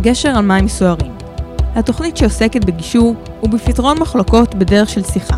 גשר 0.00 0.28
על 0.28 0.44
מים 0.44 0.68
סוערים. 0.68 1.12
התוכנית 1.74 2.16
שעוסקת 2.16 2.64
בגישור 2.64 3.14
ובפתרון 3.42 3.98
מחלוקות 3.98 4.54
בדרך 4.54 4.88
של 4.88 5.02
שיחה. 5.02 5.36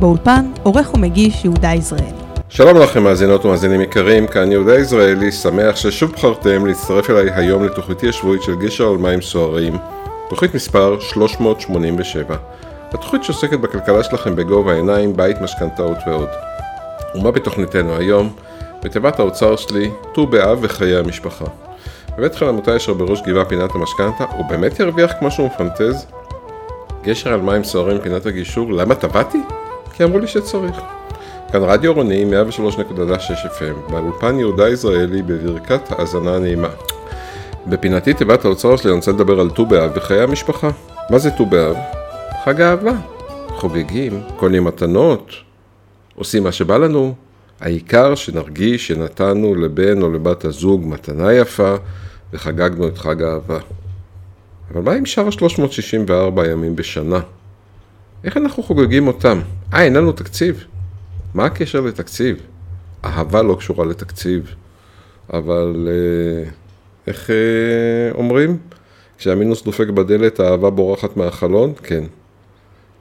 באולפן, 0.00 0.50
עורך 0.62 0.94
ומגיש 0.94 1.44
יהודה 1.44 1.68
יזרעאלי. 1.74 2.12
שלום 2.48 2.78
לכם 2.78 3.02
מאזינות 3.02 3.44
ומאזינים 3.44 3.80
יקרים, 3.80 4.26
כאן 4.26 4.52
יהודה 4.52 4.78
יזרעאלי, 4.78 5.32
שמח 5.32 5.76
ששוב 5.76 6.12
בחרתם 6.12 6.66
להצטרף 6.66 7.10
אליי 7.10 7.30
היום 7.34 7.64
לתוכניתי 7.64 8.08
השבועית 8.08 8.42
של 8.42 8.54
גשר 8.54 8.88
על 8.88 8.96
מים 8.96 9.22
סוערים, 9.22 9.76
תוכנית 10.28 10.54
מספר 10.54 11.00
387. 11.00 12.36
התוכנית 12.88 13.24
שעוסקת 13.24 13.60
בכלכלה 13.60 14.04
שלכם 14.04 14.36
בגובה 14.36 14.72
העיניים, 14.72 15.16
בית, 15.16 15.40
משכנתאות 15.40 15.98
ועוד. 16.06 16.28
ומה 17.14 17.30
בתוכניתנו 17.30 17.96
היום? 17.96 18.32
בתיבת 18.82 19.18
האוצר 19.18 19.56
שלי, 19.56 19.90
ט"ו 20.14 20.26
באב 20.26 20.58
וחיי 20.62 20.96
המשפחה. 20.96 21.44
בבית 22.18 22.34
חלמותי 22.34 22.76
אשר 22.76 22.94
בראש 22.94 23.22
גבעה 23.26 23.44
פינת 23.44 23.74
המשכנתה, 23.74 24.24
הוא 24.36 24.46
באמת 24.46 24.80
ירוויח 24.80 25.12
כמו 25.18 25.30
שהוא 25.30 25.46
מפנטז? 25.46 26.06
גשר 27.02 27.32
על 27.32 27.40
מים 27.40 27.64
סוערים 27.64 28.00
פינת 28.00 28.26
הגישור, 28.26 28.72
למה 28.72 28.94
טבעתי? 28.94 29.38
כי 29.92 30.04
אמרו 30.04 30.18
לי 30.18 30.26
שצריך. 30.26 30.80
כאן 31.52 31.62
רדיו 31.62 31.94
רוני 31.94 32.24
103.6 32.58 32.60
FM, 33.46 33.90
באולפן 33.90 34.38
יהודה 34.38 34.68
יזרעאלי 34.68 35.22
בברכת 35.22 35.80
האזנה 35.90 36.38
נעימה. 36.38 36.68
בפינתי 37.66 38.14
תיבת 38.14 38.44
האוצר 38.44 38.76
שלי 38.76 38.90
אני 38.90 38.96
רוצה 38.96 39.10
לדבר 39.10 39.40
על 39.40 39.50
ט"ו 39.50 39.66
באב 39.66 39.90
וחיי 39.94 40.20
המשפחה. 40.20 40.70
מה 41.10 41.18
זה 41.18 41.30
ט"ו 41.30 41.46
באב? 41.46 41.76
חג 42.44 42.60
אהבה. 42.60 42.92
חוגגים, 43.48 44.22
קונים 44.36 44.64
מתנות, 44.64 45.32
עושים 46.14 46.44
מה 46.44 46.52
שבא 46.52 46.76
לנו. 46.76 47.14
העיקר 47.62 48.14
שנרגיש 48.14 48.88
שנתנו 48.88 49.54
לבן 49.54 50.02
או 50.02 50.10
לבת 50.12 50.44
הזוג 50.44 50.86
מתנה 50.86 51.32
יפה 51.32 51.74
וחגגנו 52.32 52.88
את 52.88 52.98
חג 52.98 53.22
האהבה. 53.22 53.58
אבל 54.70 54.82
מה 54.82 54.92
עם 54.92 55.06
שאר 55.06 55.26
ה-364 55.26 56.46
ימים 56.46 56.76
בשנה? 56.76 57.20
איך 58.24 58.36
אנחנו 58.36 58.62
חוגגים 58.62 59.06
אותם? 59.06 59.40
אה, 59.74 59.82
אין 59.82 59.96
לנו 59.96 60.12
תקציב. 60.12 60.64
מה 61.34 61.44
הקשר 61.44 61.80
לתקציב? 61.80 62.36
אהבה 63.04 63.42
לא 63.42 63.54
קשורה 63.54 63.84
לתקציב, 63.86 64.54
אבל 65.32 65.88
אה, 65.88 66.50
איך 67.06 67.30
אה, 67.30 68.14
אומרים? 68.14 68.58
כשהמינוס 69.18 69.64
דופק 69.64 69.88
בדלת, 69.88 70.40
האהבה 70.40 70.70
בורחת 70.70 71.16
מהחלון? 71.16 71.72
כן. 71.82 72.04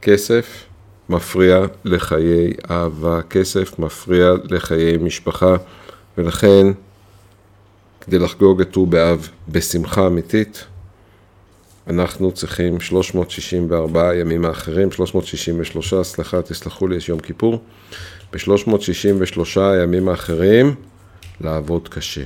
כסף 0.02 0.66
מפריע 1.12 1.66
לחיי 1.86 2.54
אהבה, 2.72 3.22
כסף 3.30 3.80
מפריע 3.80 4.32
לחיי 4.44 4.98
משפחה, 4.98 5.56
ולכן 6.18 6.68
כדי 8.02 8.20
לחגוג 8.20 8.62
את 8.62 8.72
ט"ו 8.72 8.86
באב 8.86 9.30
בשמחה 9.50 10.08
אמיתית, 10.08 10.66
אנחנו 11.88 12.32
צריכים 12.32 12.80
364 12.80 14.16
ימים 14.16 14.46
האחרים, 14.46 14.92
363, 14.92 15.94
סליחה, 15.94 16.42
תסלחו 16.42 16.88
לי, 16.88 16.96
יש 16.96 17.10
יום 17.10 17.20
כיפור, 17.20 17.62
ב-363 18.34 19.60
הימים 19.60 20.10
האחרים 20.10 20.76
לעבוד 21.42 21.88
קשה. 21.88 22.26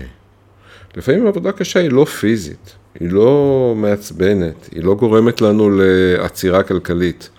לפעמים 0.96 1.28
עבודה 1.28 1.52
קשה 1.52 1.80
היא 1.80 1.92
לא 1.92 2.06
פיזית, 2.06 2.76
היא 3.00 3.10
לא 3.12 3.74
מעצבנת, 3.78 4.70
היא 4.72 4.84
לא 4.84 4.96
גורמת 4.96 5.42
לנו 5.42 5.70
לעצירה 5.70 6.64
כלכלית, 6.64 7.30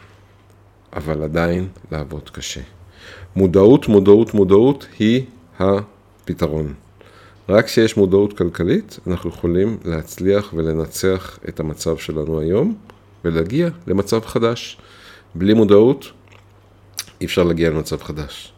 אבל 0.96 1.22
עדיין 1.22 1.68
לעבוד 1.92 2.30
קשה. 2.30 2.60
מודעות, 3.36 3.88
מודעות, 3.88 4.34
מודעות 4.34 4.86
היא 4.98 5.24
הפתרון. 5.58 6.74
רק 7.48 7.64
כשיש 7.64 7.96
מודעות 7.96 8.38
כלכלית, 8.38 8.98
אנחנו 9.06 9.30
יכולים 9.30 9.78
להצליח 9.84 10.52
ולנצח 10.56 11.38
את 11.48 11.60
המצב 11.60 11.96
שלנו 11.96 12.40
היום 12.40 12.74
ולהגיע 13.24 13.68
למצב 13.86 14.20
חדש. 14.24 14.78
בלי 15.34 15.54
מודעות, 15.54 16.06
אי 17.20 17.26
אפשר 17.26 17.42
להגיע 17.42 17.70
למצב 17.70 18.02
חדש. 18.02 18.52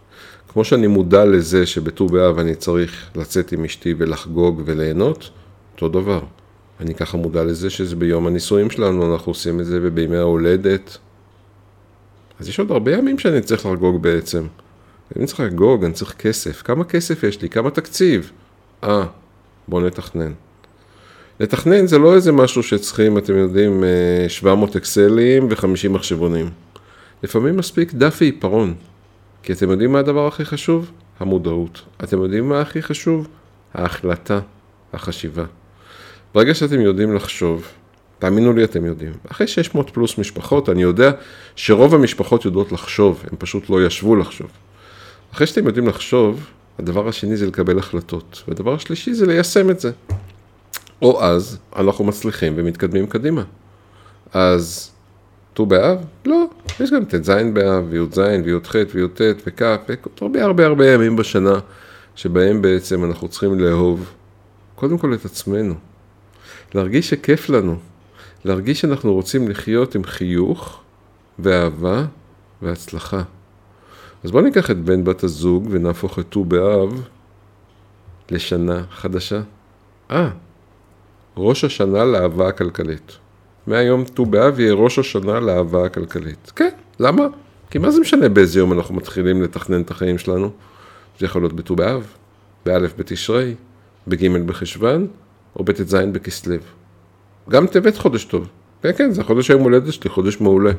כמו 0.49 0.65
שאני 0.65 0.87
מודע 0.87 1.25
לזה 1.25 1.67
שבט"ו 1.67 2.07
באב 2.07 2.39
אני 2.39 2.55
צריך 2.55 3.11
לצאת 3.17 3.53
עם 3.53 3.65
אשתי 3.65 3.95
ולחגוג 3.99 4.63
וליהנות, 4.65 5.31
אותו 5.75 5.89
דבר. 5.89 6.21
אני 6.81 6.95
ככה 6.95 7.17
מודע 7.17 7.45
לזה 7.45 7.71
שזה 7.71 7.97
ביום 7.97 8.27
הנישואים 8.27 8.71
שלנו, 8.71 9.15
אנחנו 9.15 9.31
עושים 9.31 9.61
את 9.61 9.67
זה 9.67 9.79
ובימי 9.83 10.17
ההולדת. 10.17 10.99
אז 12.41 12.49
יש 12.49 12.59
עוד 12.59 12.71
הרבה 12.71 12.93
ימים 12.93 13.19
שאני 13.19 13.41
צריך 13.41 13.67
לחגוג 13.67 14.03
בעצם. 14.03 14.47
אני 15.17 15.27
צריך 15.27 15.41
לחגוג, 15.41 15.85
אני 15.85 15.93
צריך 15.93 16.13
כסף. 16.13 16.63
כמה 16.63 16.85
כסף 16.85 17.23
יש 17.23 17.43
לי? 17.43 17.49
כמה 17.49 17.71
תקציב? 17.71 18.31
אה, 18.85 19.05
בואו 19.69 19.87
נתכנן. 19.87 20.33
לתכנן 21.41 21.87
זה 21.87 21.99
לא 21.99 22.15
איזה 22.15 22.33
משהו 22.33 22.63
שצריכים, 22.63 23.19
אתם 23.19 23.37
יודעים, 23.37 23.85
700 24.29 24.77
אקסלים 24.77 25.49
ו-50 25.51 25.89
מחשבונים. 25.89 26.51
לפעמים 27.23 27.57
מספיק 27.57 27.95
דף 27.95 28.17
ועיפרון. 28.21 28.75
כי 29.43 29.53
אתם 29.53 29.71
יודעים 29.71 29.93
מה 29.93 29.99
הדבר 29.99 30.27
הכי 30.27 30.45
חשוב? 30.45 30.91
המודעות. 31.21 31.83
אתם 32.05 32.23
יודעים 32.23 32.49
מה 32.49 32.61
הכי 32.61 32.83
חשוב? 32.83 33.29
ההחלטה, 33.75 34.41
החשיבה. 34.93 35.45
ברגע 36.35 36.55
שאתם 36.55 36.81
יודעים 36.81 37.15
לחשוב, 37.15 37.67
תאמינו 38.19 38.53
לי, 38.53 38.65
אתם 38.65 38.85
יודעים. 38.85 39.13
אחרי 39.31 39.47
600 39.47 39.91
פלוס 39.91 40.19
משפחות, 40.19 40.69
אני 40.69 40.83
יודע 40.83 41.11
שרוב 41.57 41.95
המשפחות 41.95 42.45
יודעות 42.45 42.73
לחשוב, 42.73 43.25
הם 43.31 43.37
פשוט 43.39 43.71
לא 43.71 43.87
ישבו 43.87 44.17
לחשוב. 44.17 44.51
אחרי 45.33 45.47
שאתם 45.47 45.67
יודעים 45.67 45.89
לחשוב, 45.89 46.47
הדבר 46.79 47.09
השני 47.09 47.37
זה 47.37 47.47
לקבל 47.47 47.79
החלטות, 47.79 48.43
והדבר 48.49 48.75
השלישי 48.75 49.15
זה 49.15 49.27
ליישם 49.27 49.71
את 49.71 49.81
זה. 49.81 49.91
או 51.03 51.23
אז 51.23 51.59
אנחנו 51.77 52.05
מצליחים 52.05 52.53
ומתקדמים 52.57 53.07
קדימה. 53.07 53.43
אז 54.33 54.91
ט"ו 55.55 55.67
באב? 55.67 55.99
לא, 56.27 56.45
יש 56.81 56.91
גם 56.91 57.05
ט"ז 57.05 57.31
באב, 57.53 57.85
וי"ז, 57.91 58.19
וי"ח, 58.45 58.75
וי"ט, 58.95 59.21
וכ', 59.47 59.63
והרבה 60.21 60.45
הרבה 60.45 60.67
הרבה 60.67 60.93
ימים 60.93 61.17
בשנה, 61.17 61.59
שבהם 62.15 62.63
בעצם 62.63 63.05
אנחנו 63.05 63.29
צריכים 63.29 63.61
לאהוב, 63.61 64.13
קודם 64.75 64.99
כל 64.99 65.15
את 65.15 65.25
עצמנו. 65.25 65.75
להרגיש 66.75 67.11
שכיף 67.11 67.49
לנו, 67.49 67.77
להרגיש 68.45 68.81
שאנחנו 68.81 69.15
רוצים 69.15 69.49
לחיות 69.49 69.95
עם 69.95 70.05
חיוך, 70.05 70.81
ואהבה, 71.39 72.05
והצלחה. 72.63 73.23
אז 74.25 74.31
בואו 74.31 74.43
ניקח 74.43 74.71
את 74.71 74.79
בן 74.85 75.05
בת 75.05 75.25
הזוג 75.25 75.67
ונהפוך 75.71 76.19
את 76.19 76.25
ט"ו 76.29 76.45
באב 76.45 77.03
לשנה 78.31 78.83
חדשה. 78.91 79.41
אה, 80.11 80.31
ראש 81.37 81.65
השנה 81.65 82.05
לאהבה 82.05 82.49
הכלכלית. 82.49 83.19
מהיום 83.67 84.05
ט"ו 84.05 84.27
באב 84.27 84.61
יהיה 84.61 84.75
ראש 84.75 84.99
השנה 84.99 85.41
לאהבה 85.41 85.87
הכלכלית. 85.87 86.53
כן, 86.57 86.71
למה? 87.01 87.27
כי 87.71 87.79
מה 87.79 87.91
זה 87.91 88.01
משנה 88.01 88.29
באיזה 88.29 88.59
יום 88.59 88.73
אנחנו 88.73 88.95
מתחילים 88.95 89.43
לתכנן 89.43 89.81
את 89.81 89.91
החיים 89.91 90.19
שלנו? 90.19 90.51
זה 91.19 91.27
יכול 91.27 91.43
להיות 91.43 91.53
בט"ו 91.53 91.77
באב, 91.77 92.07
באלף 92.67 92.95
בתשרי, 92.99 93.55
בג' 94.09 94.43
בחשוון, 94.43 95.07
או 95.57 95.65
בט"ז 95.65 95.95
בכסלו. 95.95 96.78
גם 97.51 97.67
טבת 97.67 97.97
חודש 97.97 98.25
טוב. 98.25 98.49
כן, 98.83 98.91
כן, 98.99 99.11
זה 99.11 99.21
החודש 99.21 99.51
היום 99.51 99.63
הולדת 99.63 99.93
שלי, 99.93 100.11
חודש 100.11 100.41
מעולה. 100.41 100.73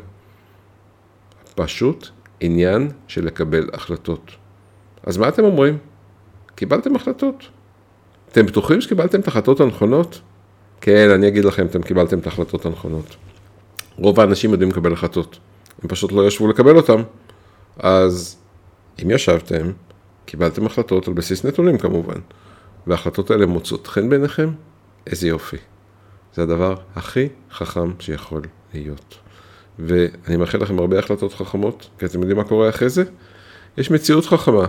פשוט 1.55 2.07
עניין 2.39 2.91
של 3.07 3.25
לקבל 3.25 3.69
החלטות. 3.73 4.31
אז 5.03 5.17
מה 5.17 5.29
אתם 5.29 5.43
אומרים? 5.43 5.77
קיבלתם 6.55 6.95
החלטות. 6.95 7.47
אתם 8.31 8.45
בטוחים 8.45 8.81
שקיבלתם 8.81 9.19
את 9.19 9.27
ההחלטות 9.27 9.59
הנכונות? 9.59 10.21
כן, 10.81 11.09
אני 11.09 11.27
אגיד 11.27 11.45
לכם, 11.45 11.65
אתם 11.65 11.81
קיבלתם 11.81 12.19
את 12.19 12.25
ההחלטות 12.25 12.65
הנכונות. 12.65 13.15
רוב 13.97 14.19
האנשים 14.19 14.51
יודעים 14.51 14.69
לקבל 14.69 14.93
החלטות. 14.93 15.39
הם 15.83 15.89
פשוט 15.89 16.11
לא 16.11 16.27
ישבו 16.27 16.47
לקבל 16.47 16.77
אותם. 16.77 17.01
אז 17.77 18.37
אם 19.03 19.11
ישבתם, 19.11 19.71
קיבלתם 20.25 20.65
החלטות 20.65 21.07
על 21.07 21.13
בסיס 21.13 21.45
נתונים 21.45 21.77
כמובן, 21.77 22.19
וההחלטות 22.87 23.31
האלה 23.31 23.45
מוצאות 23.45 23.87
חן 23.87 24.09
בעיניכם, 24.09 24.49
איזה 25.07 25.27
יופי. 25.27 25.57
זה 26.39 26.43
הדבר 26.43 26.75
הכי 26.95 27.27
חכם 27.51 27.91
שיכול 27.99 28.41
להיות. 28.73 29.15
ואני 29.79 30.37
מאחל 30.37 30.57
לכם 30.57 30.79
הרבה 30.79 30.99
החלטות 30.99 31.33
חכמות, 31.33 31.89
כי 31.99 32.05
אתם 32.05 32.19
יודעים 32.19 32.37
מה 32.37 32.43
קורה 32.43 32.69
אחרי 32.69 32.89
זה? 32.89 33.03
יש 33.77 33.91
מציאות 33.91 34.25
חכמה, 34.25 34.65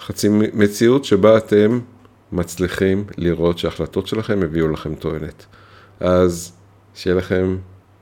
חצי 0.00 0.28
מציאות 0.54 1.04
שבה 1.04 1.38
אתם 1.38 1.80
מצליחים 2.32 3.04
לראות 3.16 3.58
שההחלטות 3.58 4.06
שלכם 4.06 4.42
הביאו 4.42 4.68
לכם 4.68 4.94
תועלת. 4.94 5.46
אז 6.00 6.52
שיהיה 6.94 7.16
לכם 7.16 7.56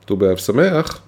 ט"ו 0.05 0.17
באב 0.17 0.37
שמח. 0.37 1.01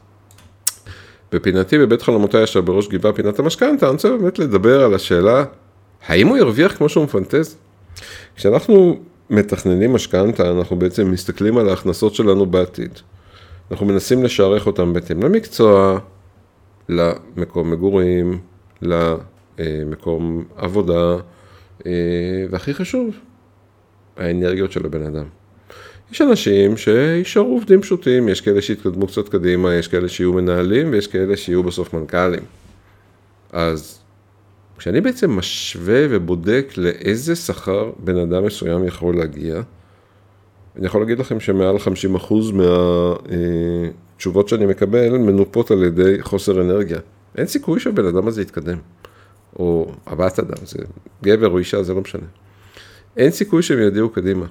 בפינתי 1.32 1.79
בבית 1.79 2.03
חלומותיי 2.03 2.44
אשר 2.44 2.61
בראש 2.61 2.88
גבעה 2.88 3.12
פינת 3.12 3.38
המשכנתה, 3.38 3.87
אני 3.87 3.93
רוצה 3.93 4.08
באמת 4.08 4.38
לדבר 4.38 4.85
על 4.85 4.94
השאלה, 4.94 5.44
האם 6.06 6.29
הוא 6.29 6.37
ירוויח 6.37 6.76
כמו 6.76 6.88
שהוא 6.88 7.05
מפנטז? 7.05 7.56
כשאנחנו 8.37 9.00
מתכננים 9.32 9.93
משכנתה, 9.93 10.50
אנחנו 10.50 10.76
בעצם 10.76 11.11
מסתכלים 11.11 11.58
על 11.58 11.69
ההכנסות 11.69 12.14
שלנו 12.14 12.46
בעתיד. 12.46 12.99
אנחנו 13.70 13.87
מנסים 13.87 14.25
לשערך 14.25 14.67
אותם 14.67 14.93
בהתאם 14.93 15.23
למקצוע, 15.23 15.99
למקום 16.88 17.70
מגורים, 17.70 18.40
למקום 18.82 20.44
עבודה, 20.56 21.17
והכי 22.50 22.75
חשוב, 22.75 23.14
האנרגיות 24.17 24.73
של 24.73 24.87
הבן 24.87 25.02
אדם. 25.02 25.25
יש 26.12 26.23
אנשים 26.23 26.76
שישארו 26.76 27.52
עובדים 27.52 27.82
פשוטים, 27.82 28.29
יש 28.29 28.40
כאלה 28.40 28.62
שיתקדמו 28.62 29.06
קצת 29.06 29.29
קדימה, 29.29 29.75
יש 29.75 29.88
כאלה 29.88 30.08
שיהיו 30.08 30.32
מנהלים 30.32 30.93
ויש 30.93 31.06
כאלה 31.06 31.37
שיהיו 31.37 31.62
בסוף 31.62 31.94
מנכ"לים. 31.94 32.43
אז 33.52 33.99
כשאני 34.82 35.00
בעצם 35.00 35.31
משווה 35.31 36.06
ובודק 36.11 36.73
לאיזה 36.76 37.37
שכר 37.37 37.90
בן 37.99 38.17
אדם 38.17 38.44
מסוים 38.44 38.84
יכול 38.84 39.17
להגיע, 39.17 39.61
אני 40.76 40.87
יכול 40.87 41.00
להגיד 41.00 41.19
לכם 41.19 41.40
שמעל 41.40 41.76
50% 41.76 42.34
מהתשובות 44.12 44.49
שאני 44.49 44.67
מקבל 44.67 45.19
מנופות 45.19 45.70
על 45.70 45.82
ידי 45.82 46.23
חוסר 46.23 46.61
אנרגיה. 46.62 46.99
אין 47.37 47.46
סיכוי 47.46 47.81
שהבן 47.81 48.06
אדם 48.06 48.29
הזה 48.29 48.43
יתקדם. 48.43 48.79
או 49.58 49.93
הבת 50.06 50.38
אדם, 50.38 50.67
זה 50.67 50.79
גבר 51.23 51.49
או 51.49 51.58
אישה, 51.58 51.82
זה 51.82 51.94
לא 51.94 52.00
משנה. 52.00 52.26
אין 53.17 53.31
סיכוי 53.31 53.62
שהם 53.62 53.79
ידיעו 53.79 54.08
קדימה. 54.08 54.46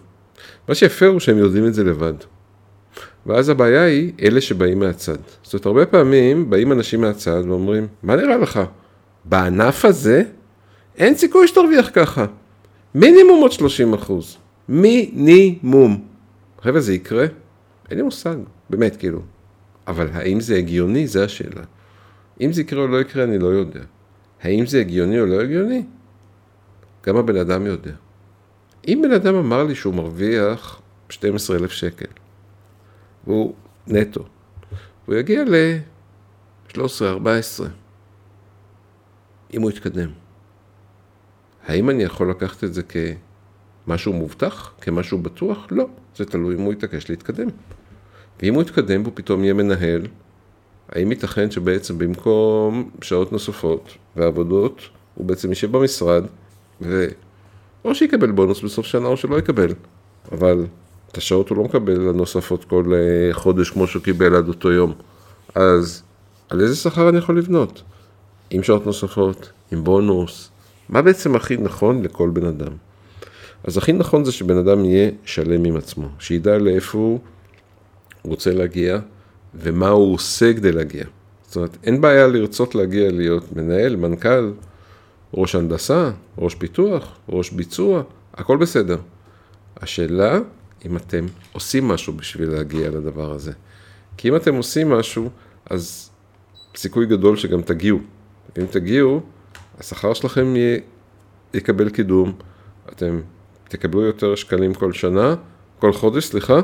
מה 0.67 0.75
שיפה 0.75 1.05
הוא 1.05 1.19
שהם 1.19 1.37
יודעים 1.37 1.65
את 1.67 1.73
זה 1.73 1.83
לבד. 1.83 2.13
ואז 3.25 3.49
הבעיה 3.49 3.83
היא 3.83 4.11
אלה 4.21 4.41
שבאים 4.41 4.79
מהצד. 4.79 5.17
זאת 5.43 5.53
אומרת, 5.53 5.65
הרבה 5.65 5.85
פעמים 5.85 6.49
באים 6.49 6.71
אנשים 6.71 7.01
מהצד 7.01 7.43
ואומרים, 7.47 7.87
מה 8.03 8.15
נראה 8.15 8.37
לך? 8.37 8.59
בענף 9.25 9.85
הזה 9.85 10.23
אין 10.97 11.15
סיכוי 11.15 11.47
שתרוויח 11.47 11.89
ככה. 11.93 12.25
מינימום 12.95 13.41
עוד 13.41 13.51
30 13.51 13.93
אחוז. 13.93 14.37
מינימום. 14.69 16.05
חבר'ה, 16.61 16.81
זה 16.81 16.93
יקרה? 16.93 17.25
אין 17.89 17.97
לי 17.97 18.03
מושג, 18.03 18.35
באמת, 18.69 18.95
כאילו. 18.95 19.21
אבל 19.87 20.09
האם 20.13 20.39
זה 20.39 20.55
הגיוני? 20.55 21.07
זה 21.07 21.23
השאלה. 21.23 21.63
אם 22.41 22.53
זה 22.53 22.61
יקרה 22.61 22.81
או 22.81 22.87
לא 22.87 23.01
יקרה, 23.01 23.23
אני 23.23 23.39
לא 23.39 23.47
יודע. 23.47 23.81
האם 24.41 24.65
זה 24.65 24.79
הגיוני 24.79 25.19
או 25.19 25.25
לא 25.25 25.41
הגיוני? 25.41 25.83
גם 27.05 27.17
הבן 27.17 27.37
אדם 27.37 27.65
יודע. 27.65 27.91
אם 28.87 29.01
בן 29.03 29.11
אדם 29.11 29.35
אמר 29.35 29.63
לי 29.63 29.75
שהוא 29.75 29.93
מרוויח 29.93 30.81
12,000 31.09 31.71
שקל, 31.71 32.05
והוא 33.27 33.53
נטו, 33.87 34.25
הוא 35.05 35.15
יגיע 35.15 35.43
ל-13-14, 35.43 37.63
אם 39.53 39.61
הוא 39.61 39.69
יתקדם. 39.71 40.09
האם 41.67 41.89
אני 41.89 42.03
יכול 42.03 42.29
לקחת 42.29 42.63
את 42.63 42.73
זה 42.73 42.81
כמשהו 43.85 44.13
מובטח? 44.13 44.73
כמשהו 44.81 45.17
בטוח? 45.17 45.67
לא. 45.71 45.87
זה 46.15 46.25
תלוי 46.25 46.55
אם 46.55 46.61
הוא 46.61 46.73
יתעקש 46.73 47.09
להתקדם. 47.09 47.47
ואם 48.41 48.53
הוא 48.53 48.61
יתקדם 48.61 49.01
והוא 49.01 49.13
פתאום 49.15 49.43
יהיה 49.43 49.53
מנהל, 49.53 50.01
האם 50.89 51.11
ייתכן 51.11 51.51
שבעצם 51.51 51.97
במקום 51.97 52.89
שעות 53.01 53.31
נוספות 53.31 53.97
ועבודות, 54.15 54.81
הוא 55.15 55.25
בעצם 55.25 55.49
יישב 55.49 55.71
במשרד, 55.71 56.23
ו... 56.81 57.07
או 57.85 57.95
שיקבל 57.95 58.31
בונוס 58.31 58.61
בסוף 58.61 58.85
שנה 58.85 59.07
או 59.07 59.17
שלא 59.17 59.39
יקבל. 59.39 59.73
אבל 60.31 60.65
את 61.11 61.17
השעות 61.17 61.49
הוא 61.49 61.57
לא 61.57 61.63
מקבל 61.63 62.09
הנוספות 62.09 62.65
כל 62.65 62.93
אה, 62.93 63.33
חודש 63.33 63.69
כמו 63.69 63.87
שהוא 63.87 64.03
קיבל 64.03 64.35
עד 64.35 64.47
אותו 64.47 64.71
יום. 64.71 64.93
אז 65.55 66.03
על 66.49 66.61
איזה 66.61 66.75
שכר 66.75 67.09
אני 67.09 67.17
יכול 67.17 67.37
לבנות? 67.37 67.81
עם 68.51 68.63
שעות 68.63 68.85
נוספות, 68.85 69.51
עם 69.71 69.83
בונוס. 69.83 70.49
מה 70.89 71.01
בעצם 71.01 71.35
הכי 71.35 71.57
נכון 71.57 72.03
לכל 72.03 72.29
בן 72.29 72.45
אדם? 72.45 72.71
אז 73.63 73.77
הכי 73.77 73.93
נכון 73.93 74.25
זה 74.25 74.31
שבן 74.31 74.57
אדם 74.57 74.85
יהיה 74.85 75.11
שלם 75.25 75.65
עם 75.65 75.75
עצמו, 75.75 76.07
שידע 76.19 76.57
לאיפה 76.57 76.97
הוא 76.97 77.19
רוצה 78.23 78.53
להגיע 78.53 78.99
ומה 79.55 79.89
הוא 79.89 80.13
עושה 80.13 80.53
כדי 80.53 80.71
להגיע. 80.71 81.03
זאת 81.47 81.55
אומרת, 81.55 81.77
אין 81.83 82.01
בעיה 82.01 82.27
לרצות 82.27 82.75
להגיע 82.75 83.11
להיות 83.11 83.55
מנהל, 83.55 83.95
מנכ"ל, 83.95 84.51
ראש 85.33 85.55
הנדסה, 85.55 86.11
ראש 86.37 86.55
פיתוח, 86.55 87.17
ראש 87.29 87.49
ביצוע, 87.49 88.03
הכל 88.33 88.57
בסדר. 88.57 88.97
השאלה, 89.77 90.39
אם 90.85 90.97
אתם 90.97 91.25
עושים 91.53 91.87
משהו 91.87 92.13
בשביל 92.13 92.49
להגיע 92.49 92.89
לדבר 92.89 93.31
הזה. 93.31 93.51
כי 94.17 94.29
אם 94.29 94.35
אתם 94.35 94.55
עושים 94.55 94.89
משהו, 94.89 95.29
אז 95.69 96.09
סיכוי 96.75 97.05
גדול 97.05 97.37
שגם 97.37 97.61
תגיעו. 97.61 97.99
אם 98.59 98.65
תגיעו, 98.65 99.21
השכר 99.79 100.13
שלכם 100.13 100.55
יהיה, 100.55 100.79
יקבל 101.53 101.89
קידום, 101.89 102.33
אתם 102.89 103.21
תקבלו 103.67 104.01
יותר 104.01 104.35
שקלים 104.35 104.73
כל 104.73 104.93
שנה, 104.93 105.35
כל 105.79 105.93
חודש, 105.93 106.25
סליחה, 106.25 106.59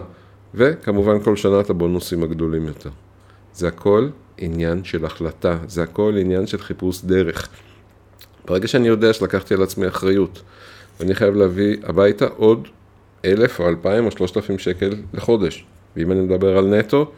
וכמובן 0.54 1.24
כל 1.24 1.36
שנה 1.36 1.60
את 1.60 1.70
הבונוסים 1.70 2.24
הגדולים 2.24 2.68
יותר. 2.68 2.90
זה 3.54 3.68
הכל 3.68 4.10
עניין 4.38 4.84
של 4.84 5.06
החלטה, 5.06 5.58
זה 5.68 5.84
הכל 5.84 6.14
עניין 6.20 6.48
של 6.48 6.58
חיפוש 6.58 7.02
דרך. 7.02 7.50
ברגע 8.46 8.68
שאני 8.68 8.88
יודע 8.88 9.14
שלקחתי 9.14 9.54
על 9.54 9.64
עצמי 9.64 9.88
אחריות, 9.88 10.42
ואני 11.00 11.16
חייב 11.16 11.36
להביא 11.36 11.78
הביתה 11.84 12.26
עוד 12.38 12.68
אלף 13.26 13.60
או 13.60 13.68
אלפיים 13.68 14.06
או 14.06 14.12
שלושת 14.12 14.38
אלפים 14.38 14.60
שקל 14.60 14.96
לחודש, 15.14 15.66
ואם 15.96 16.12
אני 16.12 16.22
מדבר 16.22 16.58
על 16.58 16.80
נטו, 16.80 17.12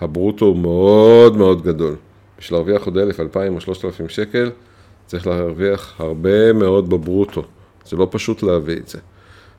הברוטו 0.00 0.44
הוא 0.44 0.56
מאוד 0.56 1.36
מאוד 1.36 1.62
גדול. 1.62 1.96
בשביל 2.44 2.58
להרוויח 2.58 2.84
עוד 2.84 2.98
אלף, 2.98 3.20
אלפיים 3.20 3.54
או 3.54 3.60
שלושת 3.60 3.84
אלפים 3.84 4.08
שקל, 4.08 4.50
צריך 5.06 5.26
להרוויח 5.26 5.94
הרבה 5.98 6.52
מאוד 6.52 6.90
בברוטו. 6.90 7.44
זה 7.86 7.96
לא 7.96 8.08
פשוט 8.10 8.42
להביא 8.42 8.76
את 8.76 8.88
זה. 8.88 8.98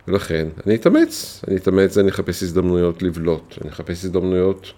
ולכן, 0.07 0.47
אני 0.67 0.75
אתאמץ, 0.75 1.41
אני 1.47 1.55
אתאמץ, 1.55 1.97
אני 1.97 2.09
אחפש 2.09 2.43
הזדמנויות 2.43 3.03
לבלוט, 3.03 3.55
אני 3.61 3.69
אחפש 3.69 4.05
הזדמנויות 4.05 4.73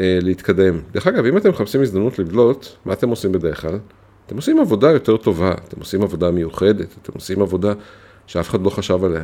אה, 0.00 0.18
להתקדם. 0.22 0.80
דרך 0.92 1.06
אגב, 1.06 1.24
אם 1.24 1.36
אתם 1.36 1.48
מחפשים 1.48 1.82
הזדמנות 1.82 2.18
לבלוט, 2.18 2.66
מה 2.84 2.92
אתם 2.92 3.08
עושים 3.08 3.32
בדרך 3.32 3.60
כלל? 3.60 3.78
אתם 4.26 4.36
עושים 4.36 4.60
עבודה 4.60 4.90
יותר 4.90 5.16
טובה, 5.16 5.52
אתם 5.68 5.80
עושים 5.80 6.02
עבודה 6.02 6.30
מיוחדת, 6.30 6.94
אתם 7.02 7.12
עושים 7.14 7.42
עבודה 7.42 7.72
שאף 8.26 8.50
אחד 8.50 8.62
לא 8.62 8.70
חשב 8.70 9.04
עליה. 9.04 9.22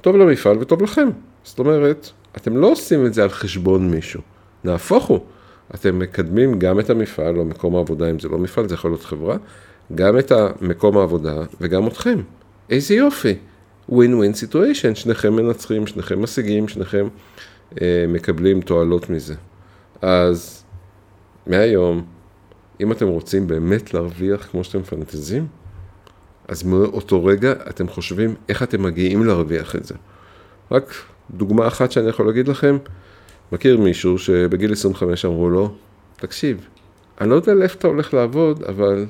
טוב 0.00 0.16
למפעל 0.16 0.58
וטוב 0.60 0.82
לכם. 0.82 1.08
זאת 1.44 1.58
אומרת, 1.58 2.10
אתם 2.36 2.56
לא 2.56 2.66
עושים 2.66 3.06
את 3.06 3.14
זה 3.14 3.22
על 3.22 3.28
חשבון 3.28 3.90
מישהו. 3.90 4.20
נהפוך 4.64 5.06
הוא, 5.06 5.20
אתם 5.74 5.98
מקדמים 5.98 6.58
גם 6.58 6.80
את 6.80 6.90
המפעל 6.90 7.38
או 7.38 7.44
מקום 7.44 7.76
העבודה, 7.76 8.10
אם 8.10 8.18
זה 8.18 8.28
לא 8.28 8.38
מפעל, 8.38 8.68
זה 8.68 8.74
יכול 8.74 8.90
להיות 8.90 9.04
חברה, 9.04 9.36
גם 9.94 10.18
את 10.18 10.32
מקום 10.60 10.98
העבודה 10.98 11.42
וגם 11.60 11.86
אתכם. 11.86 12.20
איזה 12.70 12.94
יופי. 12.94 13.34
ווין 13.88 14.14
ווין 14.14 14.34
סיטואשן, 14.34 14.94
שניכם 14.94 15.32
מנצחים, 15.32 15.86
שניכם 15.86 16.22
משיגים, 16.22 16.68
שניכם 16.68 17.08
אה, 17.80 18.04
מקבלים 18.08 18.60
תועלות 18.60 19.10
מזה. 19.10 19.34
אז 20.02 20.64
מהיום, 21.46 22.04
אם 22.80 22.92
אתם 22.92 23.08
רוצים 23.08 23.46
באמת 23.46 23.94
להרוויח 23.94 24.46
כמו 24.50 24.64
שאתם 24.64 24.78
מפנטזים, 24.78 25.46
אז 26.48 26.62
מאותו 26.62 27.24
רגע 27.24 27.52
אתם 27.70 27.88
חושבים 27.88 28.34
איך 28.48 28.62
אתם 28.62 28.82
מגיעים 28.82 29.24
להרוויח 29.24 29.76
את 29.76 29.84
זה. 29.84 29.94
רק 30.70 30.94
דוגמה 31.30 31.66
אחת 31.66 31.92
שאני 31.92 32.08
יכול 32.08 32.26
להגיד 32.26 32.48
לכם, 32.48 32.76
מכיר 33.52 33.80
מישהו 33.80 34.18
שבגיל 34.18 34.72
25 34.72 35.24
אמרו 35.24 35.50
לו, 35.50 35.74
תקשיב, 36.16 36.68
אני 37.20 37.30
לא 37.30 37.34
יודע 37.34 37.54
לאיפה 37.54 37.78
אתה 37.78 37.86
הולך 37.86 38.14
לעבוד, 38.14 38.62
אבל 38.62 39.06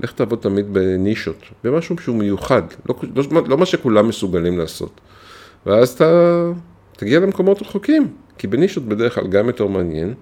לך 0.00 0.12
תעבוד 0.12 0.38
תמיד 0.38 0.74
בנישות, 0.74 1.36
במשהו 1.64 1.98
שהוא 1.98 2.16
מיוחד, 2.16 2.62
לא, 2.88 2.94
לא, 3.30 3.42
לא 3.46 3.58
מה 3.58 3.66
שכולם 3.66 4.08
מסוגלים 4.08 4.58
לעשות. 4.58 5.00
ואז 5.66 5.88
אתה 5.88 6.50
תגיע 6.92 7.20
למקומות 7.20 7.62
רחוקים, 7.62 8.08
כי 8.38 8.46
בנישות 8.46 8.84
בדרך 8.84 9.14
כלל 9.14 9.26
גם 9.26 9.46
יותר 9.46 9.66
מעניין, 9.66 10.14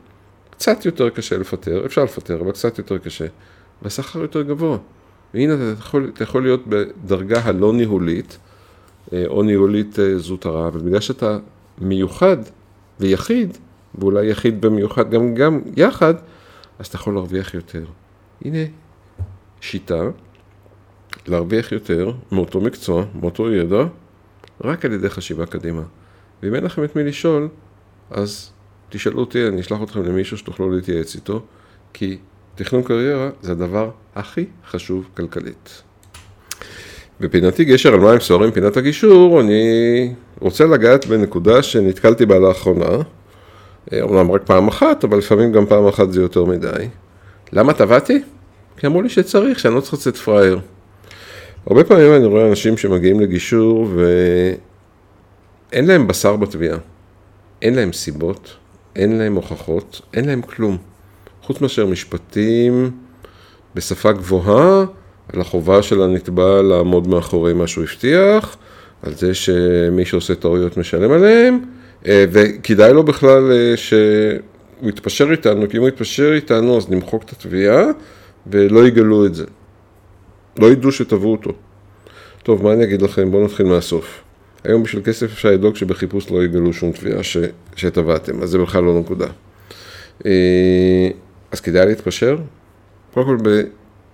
קצת 0.51 0.87
יותר 0.87 1.11
קשה 1.11 1.39
לפטר, 1.39 1.87
אפשר 1.87 2.05
לפטר, 2.05 2.41
אבל 2.41 2.53
קצת 2.53 2.79
יותר 2.79 2.99
קשה, 2.99 3.27
והשכר 3.83 4.21
יותר 4.21 4.43
גבוה. 4.43 4.79
והנה 5.35 5.55
אתה 5.55 5.63
יכול, 5.79 6.11
אתה 6.15 6.23
יכול 6.23 6.43
להיות 6.43 6.63
בדרגה 6.67 7.41
הלא 7.41 7.73
ניהולית, 7.73 8.39
אה, 9.13 9.25
או 9.27 9.43
ניהולית 9.43 9.99
אה, 9.99 10.19
זוטרה, 10.19 10.69
אבל 10.69 10.81
בגלל 10.81 11.01
שאתה 11.01 11.39
מיוחד 11.79 12.37
ויחיד, 13.01 13.59
ואולי 13.95 14.27
יחיד 14.27 14.61
במיוחד 14.61 15.11
גם, 15.11 15.35
גם 15.35 15.61
יחד, 15.77 16.15
אז 16.79 16.87
אתה 16.87 16.97
יכול 16.97 17.15
להרוויח 17.15 17.55
יותר. 17.55 17.85
הנה 18.45 18.59
שיטה 19.61 20.03
להרוויח 21.27 21.73
יותר 21.73 22.13
מאותו 22.33 22.61
מקצוע, 22.61 23.05
מאותו 23.15 23.53
ידע, 23.53 23.85
רק 24.65 24.85
על 24.85 24.93
ידי 24.93 25.11
חשיבה 25.11 25.47
קדימה. 25.47 25.83
ואם 26.43 26.55
אין 26.55 26.65
לכם 26.65 26.85
את 26.85 26.97
מי 26.97 27.05
לשאול, 27.05 27.49
אז 28.11 28.51
תשאלו 28.89 29.21
אותי, 29.21 29.49
אני 29.49 29.61
אשלח 29.61 29.83
אתכם 29.83 30.03
למישהו 30.03 30.39
שתוכלו 30.39 30.71
להתייעץ 30.71 31.15
איתו, 31.15 31.43
כי 31.93 32.19
תכנון 32.55 32.83
קריירה 32.83 33.31
זה 33.43 33.53
הדבר 33.53 33.91
הכי 34.15 34.47
חשוב 34.67 35.09
כלכלית. 35.17 35.83
בפינתי 37.21 37.65
גשר 37.65 37.95
על 37.95 38.01
מים 38.01 38.21
סוערים, 38.21 38.51
פינת 38.51 38.77
הגישור, 38.77 39.41
אני 39.41 40.15
רוצה 40.41 40.65
לגעת 40.65 41.07
בנקודה 41.07 41.63
שנתקלתי 41.63 42.27
בה 42.27 42.39
לאחרונה, 42.39 43.03
אומנם 44.03 44.31
רק 44.31 44.43
פעם 44.45 44.69
אחת, 44.69 45.05
אבל 45.05 45.19
לפעמים 45.19 45.53
גם 45.53 45.67
פעם 45.67 45.87
אחת 45.87 46.13
זה 46.13 46.23
יותר 46.23 46.45
מדי. 46.45 46.89
למה 47.53 47.73
טבעתי? 47.73 48.23
כי 48.77 48.87
אמרו 48.87 49.03
לי 49.03 49.09
שצריך, 49.09 49.59
שאני 49.59 49.75
לא 49.75 49.81
צריך 49.81 49.95
לצאת 49.95 50.17
פראייר. 50.17 50.61
הרבה 51.67 51.85
פעמים 51.85 52.15
אני 52.15 52.25
רואה 52.25 52.49
אנשים 52.49 52.77
שמגיעים 52.77 53.21
לגישור 53.21 53.89
ואין 55.73 55.87
להם 55.87 56.07
בשר 56.07 56.37
בתביעה. 56.37 56.79
אין 57.63 57.75
להם 57.75 57.93
סיבות, 57.93 58.57
אין 58.97 59.19
להם 59.19 59.35
הוכחות, 59.35 60.01
אין 60.15 60.25
להם 60.25 60.43
כלום. 60.43 60.77
חוץ 61.43 61.61
מאשר 61.61 61.87
משפטים 61.87 62.91
בשפה 63.75 64.13
גבוהה, 64.13 64.85
על 65.33 65.41
החובה 65.41 65.83
של 65.83 66.03
הנתבע 66.03 66.63
לעמוד 66.63 67.09
מאחורי 67.09 67.53
מה 67.53 67.67
שהוא 67.67 67.85
הבטיח, 67.85 68.57
על 69.03 69.15
זה 69.15 69.35
שמי 69.35 70.05
שעושה 70.05 70.35
טעויות 70.35 70.77
משלם 70.77 71.11
עליהם, 71.11 71.65
אה, 72.07 72.25
וכדאי 72.31 72.93
לו 72.93 73.03
בכלל 73.03 73.53
אה, 73.53 73.77
שהוא 73.77 74.89
יתפשר 74.89 75.31
איתנו, 75.31 75.69
כי 75.69 75.77
אם 75.77 75.83
הוא 75.83 75.89
יתפשר 75.89 76.33
איתנו 76.35 76.77
אז 76.77 76.91
נמחוק 76.91 77.23
את 77.23 77.31
התביעה 77.31 77.85
ולא 78.47 78.87
יגלו 78.87 79.27
את 79.27 79.35
זה. 79.35 79.45
לא 80.59 80.67
ידעו 80.67 80.93
שתבעו 80.93 81.33
אותו. 81.33 81.53
טוב, 82.43 82.63
מה 82.63 82.73
אני 82.73 82.85
אגיד 82.85 83.03
לכם? 83.03 83.31
בואו 83.31 83.45
נתחיל 83.45 83.67
מהסוף. 83.67 84.23
היום 84.65 84.83
בשביל 84.83 85.03
כסף 85.03 85.27
אפשר 85.33 85.51
לדאוג 85.51 85.77
שבחיפוש 85.77 86.31
לא 86.31 86.45
יגלו 86.45 86.73
שום 86.73 86.93
תביעה 86.93 87.23
ש... 87.23 87.37
שתבעתם, 87.77 88.43
אז 88.43 88.51
זה 88.51 88.59
בכלל 88.59 88.85
לא 88.85 89.01
נקודה. 89.01 89.27
אה, 90.27 91.09
אז 91.53 91.61
כדאי 91.61 91.87
להתפשר? 91.87 92.37
קודם 93.15 93.27
כל 93.27 93.37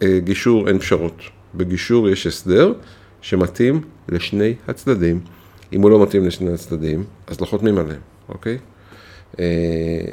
בגישור 0.03 0.69
אין 0.69 0.79
פשרות. 0.79 1.23
בגישור 1.55 2.09
יש 2.09 2.27
הסדר 2.27 2.73
שמתאים 3.21 3.81
לשני 4.09 4.55
הצדדים. 4.69 5.21
אם 5.73 5.83
הוא 5.83 5.91
לא 5.91 6.03
מתאים 6.03 6.27
לשני 6.27 6.53
הצדדים, 6.53 7.05
אז 7.27 7.41
לא 7.41 7.47
חותמים 7.47 7.79
עליהם, 7.79 8.01
אוקיי? 8.29 8.59
אה, 9.41 10.05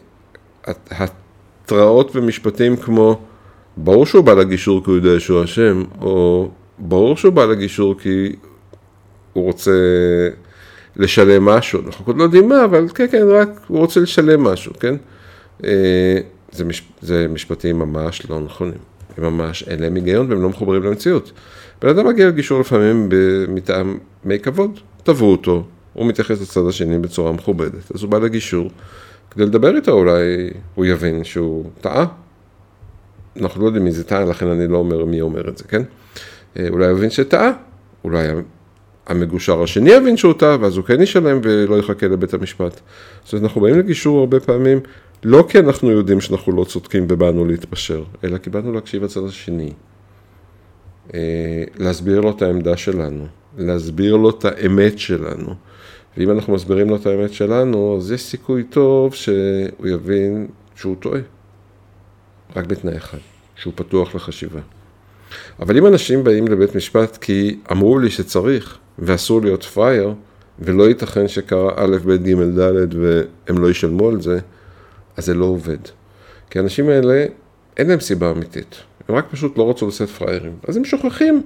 התראות 0.91 2.15
ומשפטים 2.15 2.77
כמו, 2.77 3.21
ברור 3.77 4.05
שהוא 4.05 4.23
בא 4.23 4.33
לגישור 4.33 4.83
כי 4.83 4.89
הוא 4.89 4.97
יודע 4.97 5.19
שהוא 5.19 5.43
אשם, 5.43 5.83
או 6.01 6.49
ברור 6.79 7.17
שהוא 7.17 7.33
בא 7.33 7.45
לגישור 7.45 7.99
כי 7.99 8.35
הוא 9.33 9.43
רוצה 9.43 9.71
לשלם 10.95 11.45
משהו, 11.45 11.81
אנחנו 11.85 12.05
עוד 12.07 12.17
לא 12.17 12.23
יודעים 12.23 12.49
מה, 12.49 12.65
אבל 12.65 12.87
כן, 12.95 13.05
כן, 13.11 13.23
רק 13.29 13.49
הוא 13.67 13.79
רוצה 13.79 13.99
לשלם 13.99 14.43
משהו, 14.43 14.73
כן? 14.79 14.95
אה, 15.63 16.19
זה, 16.51 16.65
מש, 16.65 16.83
זה 17.01 17.27
משפטים 17.29 17.79
ממש 17.79 18.29
לא 18.29 18.39
נכונים, 18.39 18.77
הם 19.17 19.23
ממש, 19.23 19.63
אין 19.63 19.79
להם 19.79 19.95
היגיון 19.95 20.31
והם 20.31 20.41
לא 20.41 20.49
מחוברים 20.49 20.83
למציאות. 20.83 21.31
בן 21.81 21.89
אדם 21.89 22.07
מגיע 22.07 22.27
לגישור 22.27 22.59
לפעמים 22.59 23.09
מטעם 23.47 23.97
מי 24.25 24.39
כבוד, 24.39 24.79
תבעו 25.03 25.31
אותו, 25.31 25.63
הוא 25.93 26.07
מתייחס 26.07 26.41
לצד 26.41 26.67
השני 26.67 26.99
בצורה 26.99 27.31
מכובדת, 27.31 27.91
אז 27.95 28.03
הוא 28.03 28.11
בא 28.11 28.17
לגישור, 28.17 28.69
כדי 29.31 29.45
לדבר 29.45 29.75
איתו 29.75 29.91
אולי 29.91 30.49
הוא 30.75 30.85
יבין 30.85 31.23
שהוא 31.23 31.69
טעה. 31.81 32.05
אנחנו 33.41 33.61
לא 33.61 33.65
יודעים 33.65 33.83
מי 33.83 33.91
זה 33.91 34.03
טעה, 34.03 34.25
לכן 34.25 34.47
אני 34.47 34.67
לא 34.67 34.77
אומר 34.77 35.05
מי 35.05 35.21
אומר 35.21 35.49
את 35.49 35.57
זה, 35.57 35.63
כן? 35.63 35.81
אה, 36.57 36.67
אולי 36.69 36.91
יבין 36.91 37.09
שטעה, 37.09 37.51
אולי 38.03 38.27
המגושר 39.09 39.63
השני 39.63 39.89
יבין 39.89 40.17
שהוא 40.17 40.33
טעה, 40.33 40.57
ואז 40.61 40.77
הוא 40.77 40.85
כן 40.85 41.01
ישלם 41.01 41.39
ולא 41.43 41.75
יחכה 41.75 42.07
לבית 42.07 42.33
המשפט. 42.33 42.79
אומרת, 43.33 43.43
אנחנו 43.43 43.61
באים 43.61 43.79
לגישור 43.79 44.19
הרבה 44.19 44.39
פעמים, 44.39 44.79
לא 45.23 45.45
כי 45.49 45.59
אנחנו 45.59 45.91
יודעים 45.91 46.21
שאנחנו 46.21 46.51
לא 46.51 46.63
צודקים 46.63 47.05
ובאנו 47.09 47.45
להתפשר, 47.45 48.03
אלא 48.23 48.37
כי 48.37 48.49
באנו 48.49 48.73
להקשיב 48.73 49.03
לצד 49.03 49.25
השני. 49.27 49.71
אה, 51.13 51.63
להסביר 51.77 52.21
לו 52.21 52.29
את 52.29 52.41
העמדה 52.41 52.77
שלנו, 52.77 53.25
להסביר 53.57 54.15
לו 54.15 54.29
את 54.29 54.45
האמת 54.45 54.99
שלנו. 54.99 55.53
ואם 56.17 56.31
אנחנו 56.31 56.53
מסבירים 56.53 56.89
לו 56.89 56.95
את 56.95 57.05
האמת 57.05 57.33
שלנו, 57.33 57.97
אז 57.97 58.11
יש 58.11 58.21
סיכוי 58.21 58.63
טוב 58.63 59.13
שהוא 59.13 59.87
יבין 59.87 60.47
שהוא 60.75 60.95
טועה. 60.99 61.21
רק 62.55 62.65
בתנאי 62.65 62.97
אחד, 62.97 63.17
שהוא 63.55 63.73
פתוח 63.75 64.15
לחשיבה. 64.15 64.59
אבל 65.59 65.77
אם 65.77 65.85
אנשים 65.85 66.23
באים 66.23 66.47
לבית 66.47 66.75
משפט 66.75 67.17
כי 67.17 67.59
אמרו 67.71 67.99
לי 67.99 68.09
שצריך, 68.09 68.77
ואסור 68.99 69.41
להיות 69.41 69.63
פראייר, 69.63 70.13
ולא 70.59 70.87
ייתכן 70.87 71.27
שקרה 71.27 71.73
א', 71.75 71.97
ב', 72.05 72.11
ג', 72.11 72.59
ד' 72.59 72.95
והם 72.95 73.57
לא 73.57 73.69
ישלמו 73.69 74.09
על 74.09 74.21
זה, 74.21 74.39
אז 75.17 75.25
זה 75.25 75.33
לא 75.33 75.45
עובד. 75.45 75.77
כי 76.49 76.59
האנשים 76.59 76.89
האלה, 76.89 77.25
אין 77.77 77.87
להם 77.87 77.99
סיבה 77.99 78.31
אמיתית. 78.31 78.75
הם 79.07 79.15
רק 79.15 79.25
פשוט 79.31 79.57
לא 79.57 79.69
רצו 79.69 79.87
לשאת 79.87 80.09
פראיירים. 80.09 80.53
אז 80.67 80.77
הם 80.77 80.85
שוכחים. 80.85 81.41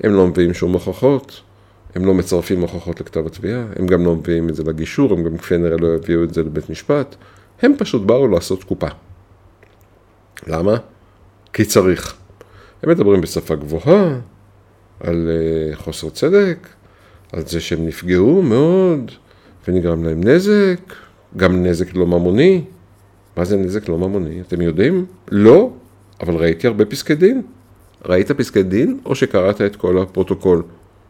הם 0.00 0.12
לא 0.12 0.26
מביאים 0.26 0.54
שום 0.54 0.72
הוכחות, 0.72 1.40
הם 1.94 2.04
לא 2.04 2.14
מצרפים 2.14 2.60
הוכחות 2.60 3.00
לכתב 3.00 3.26
התביעה, 3.26 3.64
הם 3.76 3.86
גם 3.86 4.04
לא 4.04 4.14
מביאים 4.14 4.48
את 4.48 4.54
זה 4.54 4.62
לגישור, 4.62 5.12
הם 5.12 5.24
גם 5.24 5.38
כפי 5.38 5.58
נראה 5.58 5.76
לא 5.76 5.94
יביאו 5.94 6.24
את 6.24 6.34
זה 6.34 6.42
לבית 6.42 6.70
משפט. 6.70 7.16
הם 7.62 7.72
פשוט 7.78 8.02
באו 8.02 8.28
לעשות 8.28 8.64
קופה. 8.64 8.86
למה? 10.46 10.76
כי 11.52 11.64
צריך. 11.64 12.16
הם 12.82 12.90
מדברים 12.90 13.20
בשפה 13.20 13.54
גבוהה, 13.54 14.18
על 15.00 15.28
אה, 15.72 15.76
חוסר 15.76 16.10
צדק, 16.10 16.68
על 17.32 17.46
זה 17.46 17.60
שהם 17.60 17.86
נפגעו 17.86 18.42
מאוד, 18.42 19.10
ונגרם 19.68 20.04
להם 20.04 20.24
נזק, 20.24 20.94
גם 21.36 21.62
נזק 21.66 21.94
לא 21.94 22.06
ממוני. 22.06 22.64
מה 23.36 23.44
זה 23.44 23.56
נזק 23.56 23.88
לא 23.88 23.98
ממוני? 23.98 24.40
אתם 24.40 24.60
יודעים? 24.60 25.06
לא, 25.30 25.70
אבל 26.20 26.34
ראיתי 26.34 26.66
הרבה 26.66 26.84
פסקי 26.84 27.14
דין. 27.14 27.42
ראית 28.04 28.30
פסקי 28.30 28.62
דין, 28.62 28.98
או 29.06 29.14
שקראת 29.14 29.60
את 29.60 29.76
כל 29.76 29.98
הפרוטוקול? 29.98 30.62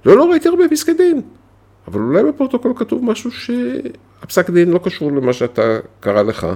לא, 0.04 0.16
לא 0.16 0.30
ראיתי 0.30 0.48
הרבה 0.48 0.64
פסקי 0.70 0.94
דין. 0.94 1.20
אבל 1.88 2.00
אולי 2.00 2.22
בפרוטוקול 2.22 2.72
כתוב 2.76 3.04
משהו 3.04 3.30
שהפסק 3.30 4.50
דין 4.50 4.70
לא 4.70 4.80
קשור 4.84 5.12
למה 5.12 5.32
שאתה 5.32 5.78
קרא 6.00 6.22
לך, 6.22 6.46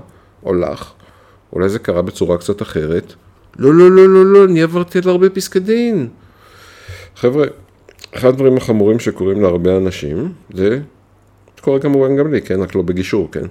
או 0.43 0.55
לך. 0.55 0.93
אולי 1.53 1.69
זה 1.69 1.79
קרה 1.79 2.03
בצורה 2.03 2.39
קצת 2.39 2.63
אחרת. 2.63 3.15
לא, 3.59 3.75
לא, 3.75 3.91
לא, 3.91 4.09
לא, 4.09 4.27
לא, 4.27 4.45
אני 4.45 4.63
עברתי 4.63 4.99
על 4.99 5.09
הרבה 5.09 5.31
פסקי 5.31 5.61
דין. 5.61 6.09
חבר'ה, 7.17 7.47
אחד 8.15 8.29
הדברים 8.29 8.57
החמורים 8.57 8.99
שקורים 8.99 9.43
להרבה 9.43 9.77
אנשים, 9.77 10.33
זה 10.55 10.79
קורה 11.61 11.81
כמובן 11.81 12.17
גם 12.17 12.33
לי, 12.33 12.43
כן? 12.43 12.63
רק 12.63 12.75
לא 12.75 12.83
בגישור, 12.83 13.29
כן? 13.33 13.45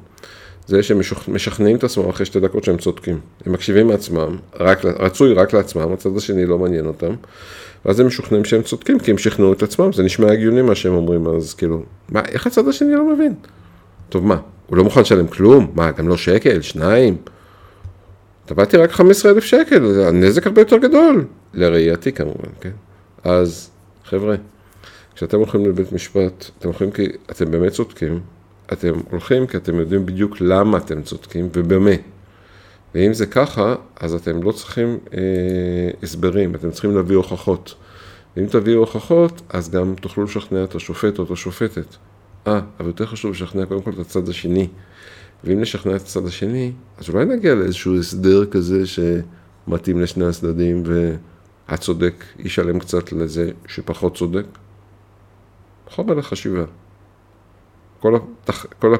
זה 0.67 0.83
שהם 0.83 0.99
משכנעים 1.27 1.75
את 1.75 1.83
עצמם 1.83 2.09
אחרי 2.09 2.25
שתי 2.25 2.39
דקות 2.39 2.63
שהם 2.63 2.77
צודקים. 2.77 3.19
הם 3.45 3.53
מקשיבים 3.53 3.87
מעצמם, 3.87 4.37
רק, 4.59 4.85
רצוי 4.85 5.33
רק 5.33 5.53
לעצמם, 5.53 5.93
הצד 5.93 6.17
השני 6.17 6.45
לא 6.45 6.57
מעניין 6.57 6.85
אותם, 6.85 7.13
ואז 7.85 7.99
הם 7.99 8.07
משוכנעים 8.07 8.45
שהם 8.45 8.61
צודקים, 8.61 8.99
כי 8.99 9.11
הם 9.11 9.17
שכנעו 9.17 9.53
את 9.53 9.63
עצמם, 9.63 9.93
זה 9.93 10.03
נשמע 10.03 10.31
הגיוני 10.31 10.61
מה 10.61 10.75
שהם 10.75 10.93
אומרים, 10.93 11.27
אז 11.27 11.53
כאילו, 11.53 11.83
מה, 12.09 12.21
איך 12.27 12.47
הצד 12.47 12.67
השני 12.67 12.93
לא 12.93 13.13
מבין? 13.13 13.33
טוב, 14.09 14.25
מה, 14.25 14.37
הוא 14.67 14.77
לא 14.77 14.83
מוכן 14.83 15.01
לשלם 15.01 15.27
כלום? 15.27 15.71
מה, 15.75 15.91
גם 15.91 16.07
לא 16.07 16.17
שקל, 16.17 16.61
שניים? 16.61 17.17
תבעתי 18.45 18.77
רק 18.77 18.91
15,000 18.91 19.43
שקל, 19.43 20.01
הנזק 20.01 20.47
הרבה 20.47 20.61
יותר 20.61 20.77
גדול, 20.77 21.25
לראייתי 21.53 22.11
כמובן, 22.11 22.49
כן? 22.61 22.71
אז, 23.23 23.69
חבר'ה, 24.09 24.35
כשאתם 25.15 25.37
הולכים 25.37 25.65
לבית 25.65 25.91
משפט, 25.91 26.45
אתם 26.59 26.67
הולכים 26.67 26.91
כי 26.91 27.07
אתם 27.31 27.51
באמת 27.51 27.71
צודקים, 27.71 28.19
אתם 28.73 28.93
הולכים 29.09 29.47
כי 29.47 29.57
אתם 29.57 29.75
יודעים 29.75 30.05
בדיוק 30.05 30.41
למה 30.41 30.77
אתם 30.77 31.01
צודקים 31.01 31.49
ובמה. 31.53 31.91
ואם 32.95 33.13
זה 33.13 33.25
ככה, 33.25 33.75
אז 33.99 34.13
אתם 34.13 34.43
לא 34.43 34.51
צריכים 34.51 34.97
אה, 35.13 35.19
הסברים, 36.03 36.55
אתם 36.55 36.71
צריכים 36.71 36.95
להביא 36.95 37.15
הוכחות. 37.15 37.75
ואם 38.37 38.45
תביאו 38.45 38.79
הוכחות, 38.79 39.41
אז 39.49 39.69
גם 39.69 39.95
תוכלו 40.01 40.23
לשכנע 40.23 40.63
את 40.63 40.75
השופט 40.75 41.19
או 41.19 41.23
את 41.23 41.31
השופטת. 41.31 41.95
אה, 42.47 42.61
אבל 42.79 42.87
יותר 42.87 43.05
חשוב 43.05 43.31
לשכנע 43.31 43.65
קודם 43.65 43.81
כל 43.81 43.91
את 43.91 43.99
הצד 43.99 44.29
השני. 44.29 44.67
ואם 45.43 45.61
נשכנע 45.61 45.95
את 45.95 46.01
הצד 46.01 46.25
השני, 46.25 46.71
אז 46.97 47.09
אולי 47.09 47.25
נגיע 47.25 47.55
לאיזשהו 47.55 47.99
הסדר 47.99 48.45
כזה 48.45 48.83
שמתאים 48.85 50.01
לשני 50.01 50.25
הצדדים 50.25 50.83
והצודק 51.69 52.23
ישלם 52.39 52.79
קצת 52.79 53.11
לזה 53.11 53.51
שפחות 53.67 54.17
צודק. 54.17 54.45
חומר 55.89 56.13
לחשיבה. 56.13 56.63
כל, 57.99 58.15
התח... 58.15 58.65
כל 58.79 58.95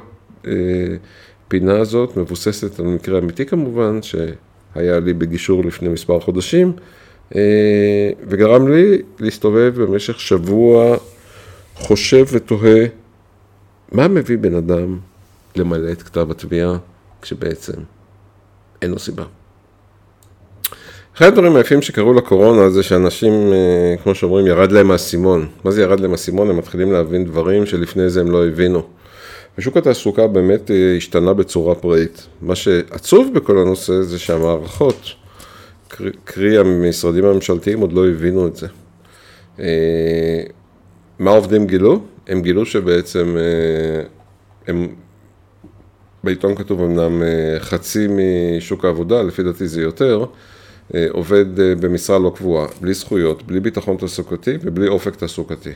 הפינה 1.47 1.79
הזאת 1.79 2.17
מבוססת 2.17 2.79
על 2.79 2.85
מקרה 2.85 3.19
אמיתי 3.19 3.45
כמובן, 3.45 3.99
שהיה 4.01 4.99
לי 4.99 5.13
בגישור 5.13 5.65
לפני 5.65 5.89
מספר 5.89 6.19
חודשים, 6.19 6.73
אה, 7.35 8.11
וגרם 8.27 8.67
לי 8.67 9.01
להסתובב 9.19 9.73
במשך 9.81 10.19
שבוע 10.19 10.97
חושב 11.75 12.25
ותוהה 12.31 12.85
מה 13.91 14.07
מביא 14.07 14.38
בן 14.38 14.55
אדם 14.55 14.99
למלא 15.55 15.91
את 15.91 16.01
כתב 16.01 16.31
התביעה 16.31 16.77
כשבעצם 17.21 17.81
אין 18.81 18.91
לו 18.91 18.99
סיבה. 18.99 19.38
אחד 21.19 21.27
הדברים 21.27 21.55
היפים 21.55 21.81
שקרו 21.81 22.13
לקורונה 22.13 22.69
זה 22.69 22.83
שאנשים, 22.83 23.33
אה, 23.53 23.95
כמו 24.03 24.15
שאומרים, 24.15 24.47
ירד 24.47 24.71
להם 24.71 24.91
האסימון. 24.91 25.47
מה 25.63 25.71
זה 25.71 25.81
ירד 25.81 25.99
להם 25.99 26.11
האסימון? 26.11 26.49
הם 26.49 26.57
מתחילים 26.57 26.91
להבין 26.91 27.25
דברים 27.25 27.65
שלפני 27.65 28.09
זה 28.09 28.21
הם 28.21 28.31
לא 28.31 28.47
הבינו. 28.47 28.81
ושוק 29.57 29.77
התעסוקה 29.77 30.27
באמת 30.27 30.71
אה, 30.71 30.95
השתנה 30.97 31.33
בצורה 31.33 31.75
פראית. 31.75 32.27
מה 32.41 32.55
שעצוב 32.55 33.33
בכל 33.33 33.57
הנושא 33.57 34.01
זה 34.01 34.19
שהמערכות, 34.19 35.01
קרי 36.23 36.57
המשרדים 36.57 37.25
הממשלתיים, 37.25 37.79
עוד 37.79 37.93
לא 37.93 38.07
הבינו 38.07 38.47
את 38.47 38.55
זה. 38.55 38.67
אה, 39.59 40.43
מה 41.19 41.31
העובדים 41.31 41.67
גילו? 41.67 42.01
הם 42.27 42.41
גילו 42.41 42.65
שבעצם 42.65 43.38
הם, 44.67 44.88
בעיתון 46.23 46.55
כתוב 46.55 46.81
אמנם 46.81 47.23
חצי 47.59 48.07
משוק 48.09 48.85
העבודה, 48.85 49.21
לפי 49.21 49.43
דעתי 49.43 49.67
זה 49.67 49.81
יותר, 49.81 50.25
עובד 51.10 51.60
אה, 51.60 51.75
במשרה 51.75 52.19
לא 52.19 52.31
קבועה, 52.36 52.67
בלי 52.81 52.93
זכויות, 52.93 53.43
בלי 53.43 53.60
ביטחון 53.60 53.98
תעסוקתי 53.98 54.58
ובלי 54.62 54.88
אופק 54.88 55.15
תעסוקתי. 55.15 55.72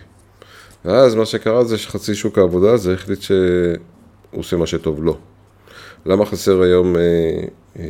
ואז 0.86 1.15
מה 1.15 1.25
שקרה 1.25 1.63
זה 1.63 1.77
שחצי 1.77 2.15
שוק 2.15 2.38
העבודה 2.38 2.72
הזה 2.72 2.93
החליט 2.93 3.22
שהוא 3.22 3.38
עושה 4.32 4.58
מה 4.58 4.67
שטוב 4.67 5.03
לו. 5.03 5.17
למה 6.05 6.25
חסר 6.25 6.62
היום 6.62 6.96
אה, 6.96 7.01
אה, 7.79 7.84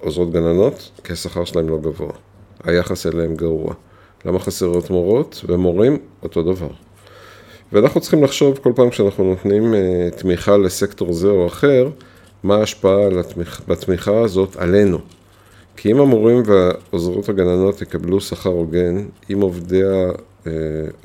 עוזרות 0.00 0.32
גננות? 0.32 0.90
כי 1.04 1.12
השכר 1.12 1.44
שלהם 1.44 1.68
לא 1.68 1.78
גבוה. 1.78 2.12
היחס 2.64 3.06
אליהם 3.06 3.34
גרוע. 3.34 3.74
למה 4.24 4.38
חסרות 4.38 4.90
מורות 4.90 5.44
ומורים? 5.48 5.98
אותו 6.22 6.42
דבר. 6.42 6.68
ואנחנו 7.72 8.00
צריכים 8.00 8.24
לחשוב 8.24 8.58
כל 8.62 8.72
פעם 8.76 8.90
כשאנחנו 8.90 9.24
נותנים 9.24 9.74
אה, 9.74 10.08
תמיכה 10.16 10.56
לסקטור 10.56 11.12
זה 11.12 11.28
או 11.28 11.46
אחר, 11.46 11.88
מה 12.42 12.56
ההשפעה 12.56 13.08
בתמיכה 13.68 14.20
הזאת 14.20 14.56
עלינו. 14.56 14.98
כי 15.76 15.92
אם 15.92 16.00
המורים 16.00 16.42
והעוזרות 16.46 17.28
הגננות 17.28 17.82
יקבלו 17.82 18.20
שכר 18.20 18.50
הוגן, 18.50 19.04
אם 19.32 19.40
עובדי 19.40 19.82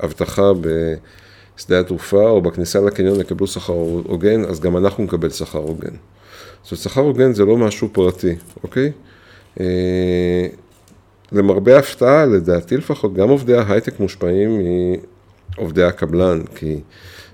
האבטחה 0.00 0.52
בשדה 0.60 1.80
התעופה 1.80 2.28
או 2.28 2.42
בכניסה 2.42 2.80
לקניון 2.80 3.20
יקבלו 3.20 3.46
שכר 3.46 3.72
הוגן, 4.04 4.44
אז 4.44 4.60
גם 4.60 4.76
אנחנו 4.76 5.04
נקבל 5.04 5.30
שכר 5.30 5.58
הוגן. 5.58 5.94
זאת 6.62 6.72
אומרת, 6.72 6.82
שכר 6.82 7.00
הוגן 7.00 7.32
זה 7.32 7.44
לא 7.44 7.56
משהו 7.56 7.88
פרטי, 7.92 8.36
אוקיי? 8.62 8.92
אה, 9.60 10.46
למרבה 11.32 11.76
ההפתעה, 11.76 12.26
לדעתי 12.26 12.76
לפחות, 12.76 13.14
גם 13.14 13.28
עובדי 13.28 13.54
ההייטק 13.56 14.00
מושפעים 14.00 14.60
מעובדי 15.56 15.84
הקבלן, 15.84 16.42
כי 16.54 16.80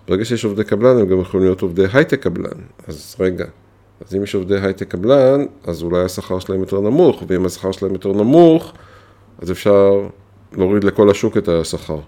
ברגע 0.09 0.25
שיש 0.25 0.45
עובדי 0.45 0.64
קבלן, 0.64 0.99
הם 0.99 1.07
גם 1.07 1.21
יכולים 1.21 1.47
להיות 1.47 1.62
עובדי 1.62 1.85
הייטק 1.93 2.23
קבלן. 2.23 2.59
אז 2.88 3.16
רגע, 3.21 3.45
אז 4.00 4.14
אם 4.14 4.22
יש 4.22 4.34
עובדי 4.34 4.60
הייטק 4.60 4.88
קבלן, 4.88 5.44
אז 5.64 5.82
אולי 5.82 6.04
השכר 6.04 6.38
שלהם 6.38 6.60
יותר 6.60 6.80
נמוך, 6.80 7.22
ואם 7.26 7.46
השכר 7.46 7.72
שלהם 7.72 7.92
יותר 7.92 8.12
נמוך, 8.12 8.72
אז 9.38 9.50
אפשר 9.50 10.08
להוריד 10.52 10.84
לכל 10.84 11.10
השוק 11.10 11.36
את 11.36 11.48
השכר. 11.48 11.98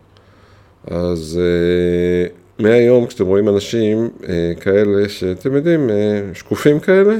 אז 0.86 1.40
uh, 1.40 2.62
מהיום 2.62 3.06
כשאתם 3.06 3.26
רואים 3.26 3.48
אנשים 3.48 4.08
uh, 4.20 4.26
כאלה 4.60 5.08
שאתם 5.08 5.54
יודעים, 5.54 5.88
uh, 5.88 6.38
שקופים 6.38 6.80
כאלה, 6.80 7.14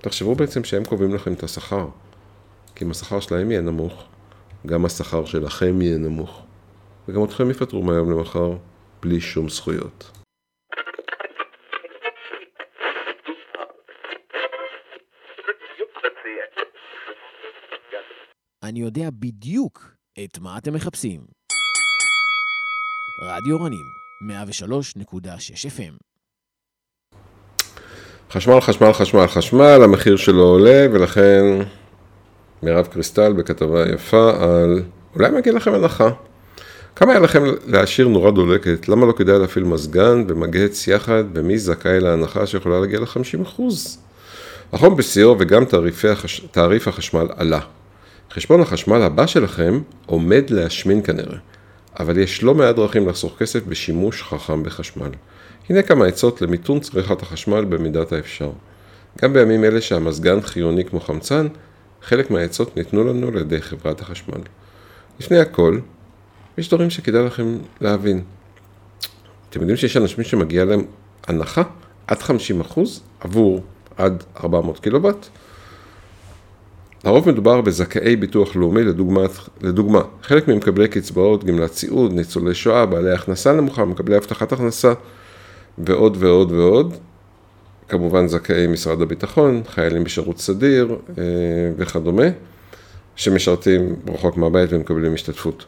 שתחשבו 0.00 0.34
בעצם 0.34 0.64
שהם 0.64 0.84
קובעים 0.84 1.14
לכם 1.14 1.32
את 1.32 1.42
השכר. 1.42 1.86
כי 2.74 2.84
אם 2.84 2.90
השכר 2.90 3.20
שלהם 3.20 3.50
יהיה 3.50 3.60
נמוך, 3.60 4.04
גם 4.66 4.84
השכר 4.84 5.24
שלכם 5.24 5.82
יהיה 5.82 5.98
נמוך. 5.98 6.42
וגם 7.08 7.24
אתכם 7.24 7.50
יפטרו 7.50 7.82
מהיום 7.82 8.10
למחר 8.10 8.52
בלי 9.02 9.20
שום 9.20 9.48
זכויות. 9.48 10.15
אני 18.68 18.80
יודע 18.80 19.08
בדיוק 19.12 19.90
את 20.24 20.38
מה 20.38 20.58
אתם 20.58 20.74
מחפשים. 20.74 21.20
רדיו 23.22 23.60
רנים, 23.60 23.84
103.6 25.02 25.18
FM. 25.66 25.94
חשמל, 28.30 28.60
חשמל, 28.60 28.92
חשמל, 28.92 29.26
חשמל, 29.26 29.80
המחיר 29.84 30.16
שלו 30.16 30.42
עולה, 30.42 30.86
ולכן 30.92 31.42
מירב 32.62 32.86
קריסטל 32.86 33.32
בכתבה 33.32 33.88
יפה 33.88 34.30
על 34.40 34.82
אולי 35.14 35.30
מגיע 35.30 35.52
לכם 35.52 35.74
הנחה. 35.74 36.08
כמה 36.96 37.12
היה 37.12 37.20
לכם 37.20 37.42
להשאיר 37.66 38.08
נורה 38.08 38.30
דולקת? 38.30 38.88
למה 38.88 39.06
לא 39.06 39.12
כדאי 39.12 39.38
להפעיל 39.38 39.64
מזגן 39.64 40.24
ומגהץ 40.28 40.88
יחד, 40.88 41.24
ומי 41.34 41.58
זכאי 41.58 42.00
להנחה 42.00 42.46
שיכולה 42.46 42.80
להגיע 42.80 43.00
ל-50%? 43.00 43.62
החום 44.72 44.96
בשיאו 44.96 45.36
וגם 45.38 45.64
החש... 46.12 46.40
תעריף 46.40 46.88
החשמל 46.88 47.26
עלה. 47.36 47.60
חשבון 48.30 48.60
החשמל 48.60 49.02
הבא 49.02 49.26
שלכם 49.26 49.80
עומד 50.06 50.50
להשמין 50.50 51.02
כנראה, 51.02 51.38
אבל 52.00 52.18
יש 52.18 52.42
לא 52.42 52.54
מעט 52.54 52.76
דרכים 52.76 53.08
לחסוך 53.08 53.38
כסף 53.38 53.66
בשימוש 53.66 54.22
חכם 54.22 54.62
בחשמל. 54.62 55.10
הנה 55.68 55.82
כמה 55.82 56.06
עצות 56.06 56.42
למיתון 56.42 56.80
צריכת 56.80 57.22
החשמל 57.22 57.64
במידת 57.64 58.12
האפשר. 58.12 58.50
גם 59.22 59.32
בימים 59.32 59.64
אלה 59.64 59.80
שהמזגן 59.80 60.40
חיוני 60.40 60.84
כמו 60.84 61.00
חמצן, 61.00 61.46
חלק 62.02 62.30
מהעצות 62.30 62.76
ניתנו 62.76 63.04
לנו 63.04 63.28
על 63.28 63.36
ידי 63.36 63.60
חברת 63.60 64.00
החשמל. 64.00 64.40
לפני 65.20 65.38
הכל, 65.38 65.78
יש 66.58 66.68
דברים 66.68 66.90
שכדאי 66.90 67.24
לכם 67.24 67.58
להבין. 67.80 68.22
אתם 69.50 69.60
יודעים 69.60 69.76
שיש 69.76 69.96
אנשים 69.96 70.24
שמגיע 70.24 70.64
להם 70.64 70.84
הנחה 71.26 71.62
עד 72.06 72.18
50% 72.18 72.80
עבור 73.20 73.62
עד 73.96 74.24
400 74.44 74.78
קילוואט? 74.78 75.28
לרוב 77.06 77.28
מדובר 77.28 77.60
בזכאי 77.60 78.16
ביטוח 78.16 78.56
לאומי, 78.56 78.84
לדוגמה, 78.84 79.20
לדוגמה, 79.60 80.00
חלק 80.22 80.48
ממקבלי 80.48 80.88
קצבאות, 80.88 81.44
גמלת 81.44 81.72
סיעוד, 81.72 82.12
ניצולי 82.12 82.54
שואה, 82.54 82.86
בעלי 82.86 83.12
הכנסה 83.12 83.52
נמוכה, 83.52 83.84
מקבלי 83.84 84.16
הבטחת 84.16 84.52
הכנסה 84.52 84.92
ועוד 85.78 86.16
ועוד 86.20 86.52
ועוד. 86.52 86.94
כמובן 87.88 88.28
זכאי 88.28 88.66
משרד 88.66 89.00
הביטחון, 89.00 89.62
חיילים 89.68 90.04
בשירות 90.04 90.38
סדיר 90.38 90.96
אה, 91.18 91.24
וכדומה, 91.76 92.26
שמשרתים 93.16 93.96
רחוק 94.08 94.36
מהבית 94.36 94.72
ומקבלים 94.72 95.14
השתתפות. 95.14 95.64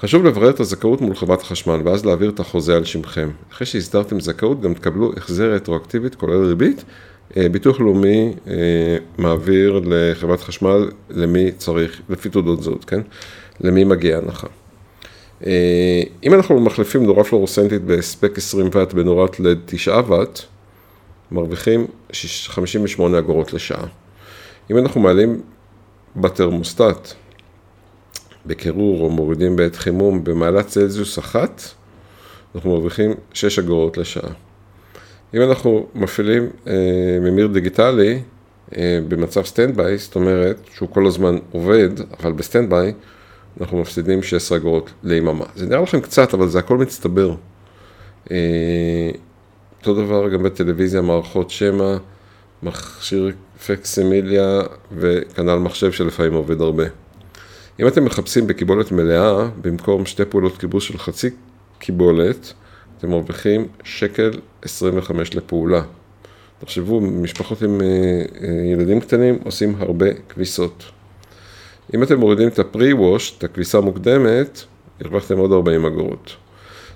חשוב 0.00 0.24
לברר 0.24 0.50
את 0.50 0.60
הזכאות 0.60 1.00
מול 1.00 1.14
חברת 1.14 1.40
החשמל 1.40 1.80
ואז 1.84 2.06
להעביר 2.06 2.30
את 2.30 2.40
החוזה 2.40 2.76
על 2.76 2.84
שמכם. 2.84 3.30
אחרי 3.52 3.66
שהסדרתם 3.66 4.20
זכאות 4.20 4.60
גם 4.60 4.74
תקבלו 4.74 5.12
החזר 5.16 5.52
רטרואקטיבית 5.52 6.14
כולל 6.14 6.44
ריבית 6.44 6.84
ביטוח 7.36 7.80
לאומי 7.80 8.32
אה, 8.46 8.96
מעביר 9.18 9.80
לחברת 9.84 10.40
חשמל 10.40 10.90
למי 11.10 11.52
צריך, 11.52 12.00
לפי 12.08 12.28
תעודות 12.28 12.62
זהות, 12.62 12.84
כן? 12.84 13.00
למי 13.60 13.84
מגיעה 13.84 14.18
הנחה. 14.18 14.46
אה, 15.46 16.02
אם 16.24 16.34
אנחנו 16.34 16.60
מחליפים 16.60 17.06
נורה 17.06 17.24
פלורוסנטית 17.24 17.82
בהספק 17.82 18.38
20 18.38 18.68
ואט 18.72 18.92
בנורת 18.92 19.40
לד 19.40 19.58
9 19.66 20.00
ואט, 20.08 20.40
מרוויחים 21.30 21.86
58 22.46 23.18
אגורות 23.18 23.52
לשעה. 23.52 23.86
אם 24.70 24.78
אנחנו 24.78 25.00
מעלים 25.00 25.40
בתרמוסטט, 26.16 27.14
בקירור 28.46 29.00
או 29.04 29.10
מורידים 29.10 29.56
בעת 29.56 29.76
חימום 29.76 30.24
במעלת 30.24 30.66
צלזיוס 30.66 31.18
אחת, 31.18 31.62
אנחנו 32.54 32.70
מרוויחים 32.70 33.14
6 33.32 33.58
אגורות 33.58 33.98
לשעה. 33.98 34.30
אם 35.34 35.42
אנחנו 35.42 35.86
מפעילים 35.94 36.50
אה, 36.66 37.18
ממיר 37.20 37.46
דיגיטלי 37.46 38.20
אה, 38.76 38.98
במצב 39.08 39.44
standby, 39.44 39.98
זאת 39.98 40.14
אומרת 40.14 40.56
שהוא 40.74 40.88
כל 40.88 41.06
הזמן 41.06 41.38
עובד, 41.50 41.88
אבל 42.20 42.32
ב 42.32 42.39
standby, 42.39 42.92
אנחנו 43.60 43.78
מפסידים 43.78 44.22
16 44.22 44.58
אגורות 44.58 44.90
ליממה. 45.02 45.44
זה 45.56 45.66
נראה 45.66 45.80
לכם 45.80 46.00
קצת, 46.00 46.34
אבל 46.34 46.48
זה 46.48 46.58
הכל 46.58 46.78
מצטבר. 46.78 47.34
אה, 48.30 49.10
אותו 49.80 49.94
דבר 49.94 50.28
גם 50.28 50.42
בטלוויזיה, 50.42 51.02
מערכות 51.02 51.50
שמע, 51.50 51.96
מכשיר 52.62 53.32
פקסימיליה 53.66 54.60
וכנ"ל 54.96 55.56
מחשב 55.58 55.92
שלפעמים 55.92 56.34
עובד 56.34 56.60
הרבה. 56.60 56.84
אם 57.80 57.88
אתם 57.88 58.04
מחפשים 58.04 58.46
בקיבולת 58.46 58.92
מלאה, 58.92 59.48
במקום 59.60 60.06
שתי 60.06 60.24
פעולות 60.24 60.58
כיבוש 60.58 60.88
של 60.88 60.98
חצי 60.98 61.30
קיבולת, 61.78 62.52
אתם 63.02 63.10
מרוויחים 63.10 63.66
שקל 63.84 64.30
25 64.62 65.34
לפעולה. 65.34 65.82
תחשבו, 66.60 67.00
משפחות 67.00 67.62
עם 67.62 67.80
אה, 67.80 67.86
אה, 67.86 68.48
ילדים 68.72 69.00
קטנים 69.00 69.38
עושים 69.44 69.74
הרבה 69.78 70.06
כביסות. 70.28 70.84
אם 71.94 72.02
אתם 72.02 72.20
מורידים 72.20 72.48
את 72.48 72.58
הפרי-ווש, 72.58 73.34
את 73.38 73.44
הכביסה 73.44 73.78
המוקדמת, 73.78 74.64
הרווחתם 75.00 75.38
עוד 75.38 75.52
40 75.52 75.84
אגורות. 75.84 76.36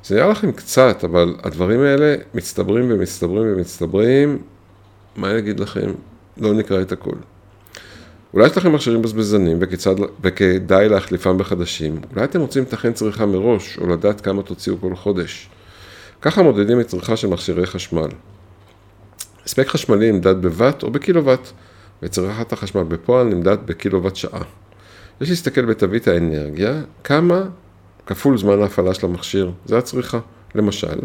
זה 0.04 0.14
נראה 0.14 0.28
לכם 0.28 0.52
קצת, 0.52 1.04
אבל 1.04 1.34
הדברים 1.42 1.80
האלה 1.80 2.14
מצטברים 2.34 2.84
ומצטברים 2.90 3.52
ומצטברים, 3.52 4.38
מה 5.16 5.30
אני 5.30 5.38
אגיד 5.38 5.60
לכם? 5.60 5.90
לא 6.36 6.54
נקרא 6.54 6.82
את 6.82 6.92
הכל. 6.92 7.16
אולי 8.34 8.46
יש 8.46 8.56
לכם 8.56 8.72
מכשירים 8.72 9.02
בזבזנים 9.02 9.56
וכיצד, 9.60 9.94
וכדאי 10.22 10.88
להחליפם 10.88 11.38
בחדשים. 11.38 12.00
אולי 12.14 12.24
אתם 12.24 12.40
רוצים 12.40 12.62
לתכן 12.62 12.92
צריכה 12.92 13.26
מראש, 13.26 13.78
או 13.78 13.86
לדעת 13.86 14.20
כמה 14.20 14.42
תוציאו 14.42 14.80
כל 14.80 14.94
חודש. 14.94 15.48
ככה 16.22 16.42
מודדים 16.42 16.80
את 16.80 16.86
צריכה 16.86 17.16
של 17.16 17.28
מכשירי 17.28 17.66
חשמל. 17.66 18.08
הספק 19.44 19.68
חשמלי 19.68 20.12
נמדד 20.12 20.42
בוואט 20.42 20.82
או 20.82 20.90
בקילוואט, 20.90 21.48
וצריכת 22.02 22.52
החשמל 22.52 22.82
בפועל 22.82 23.26
נמדד 23.26 23.56
בקילוואט 23.64 24.16
שעה. 24.16 24.42
יש 25.20 25.30
להסתכל 25.30 25.64
בתווית 25.64 26.08
האנרגיה, 26.08 26.82
כמה 27.04 27.42
כפול 28.06 28.38
זמן 28.38 28.62
ההפעלה 28.62 28.94
של 28.94 29.06
המכשיר, 29.06 29.52
זה 29.66 29.78
הצריכה. 29.78 30.18
למשל, 30.54 30.98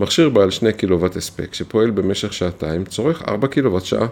מכשיר 0.00 0.28
בעל 0.28 0.50
2 0.50 0.72
קילוואט 0.72 1.16
הספק 1.16 1.54
שפועל 1.54 1.90
במשך 1.90 2.32
שעתיים 2.32 2.84
צורך 2.84 3.22
4 3.28 3.48
קילוואט 3.48 3.84
שעה. 3.84 4.06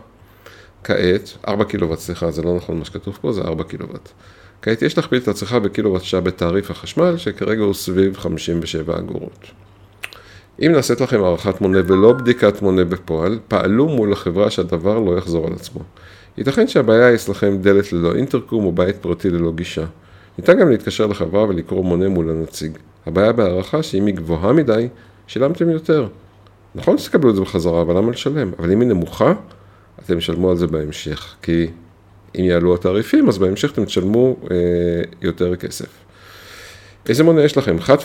כעת, 0.84 1.36
4 1.48 1.64
קילוואט, 1.64 1.98
סליחה, 1.98 2.30
זה 2.30 2.42
לא 2.42 2.56
נכון 2.56 2.78
מה 2.78 2.84
שכתוב 2.84 3.18
פה, 3.20 3.32
זה 3.32 3.40
4 3.40 3.64
קילוואט. 3.64 4.08
כעת 4.62 4.82
יש 4.82 4.96
להכפיל 4.96 5.18
את 5.18 5.28
הצריכה 5.28 5.58
בקילוואט 5.58 6.02
שעה 6.02 6.20
בתעריף 6.20 6.70
החשמל, 6.70 7.16
שכרגע 7.16 7.62
הוא 7.62 7.74
סביב 7.74 8.16
57 8.16 8.98
אגורות. 8.98 9.46
אם 10.62 10.72
נעשית 10.72 11.00
לכם 11.00 11.24
הערכת 11.24 11.60
מונה 11.60 11.78
ולא 11.86 12.12
בדיקת 12.12 12.62
מונה 12.62 12.84
בפועל, 12.84 13.38
פעלו 13.48 13.88
מול 13.88 14.12
החברה 14.12 14.50
שהדבר 14.50 14.98
לא 14.98 15.18
יחזור 15.18 15.46
על 15.46 15.52
עצמו. 15.52 15.80
ייתכן 16.38 16.68
שהבעיה 16.68 17.06
היא 17.06 17.14
אצלכם 17.14 17.56
דלת 17.60 17.92
ללא 17.92 18.14
אינטרקום 18.14 18.64
או 18.64 18.72
בית 18.72 18.96
פרטי 18.96 19.30
ללא 19.30 19.52
גישה. 19.52 19.84
ניתן 20.38 20.60
גם 20.60 20.70
להתקשר 20.70 21.06
לחברה 21.06 21.44
ולקרוא 21.48 21.84
מונה 21.84 22.08
מול 22.08 22.30
הנציג. 22.30 22.78
הבעיה 23.06 23.32
בהערכה 23.32 23.82
שאם 23.82 24.06
היא 24.06 24.14
גבוהה 24.14 24.52
מדי, 24.52 24.88
שילמתם 25.26 25.70
יותר. 25.70 26.08
נכון 26.74 26.98
שתקבלו 26.98 27.30
את 27.30 27.34
זה 27.34 27.40
בחזרה, 27.40 27.82
אבל 27.82 27.96
למה 27.96 28.10
לשלם? 28.10 28.50
אבל 28.58 28.72
אם 28.72 28.80
היא 28.80 28.88
נמוכה, 28.88 29.32
אתם 30.04 30.18
תשלמו 30.18 30.50
על 30.50 30.56
זה 30.56 30.66
בהמשך. 30.66 31.34
כי 31.42 31.66
אם 32.38 32.44
יעלו 32.44 32.74
התעריפים, 32.74 33.28
אז 33.28 33.38
בהמשך 33.38 33.72
אתם 33.72 33.84
תשלמו 33.84 34.36
אה, 34.50 34.56
יותר 35.22 35.56
כסף. 35.56 35.88
איזה 37.08 37.24
מונה 37.24 37.42
יש 37.42 37.56
לכם? 37.56 37.80
חד 37.80 38.00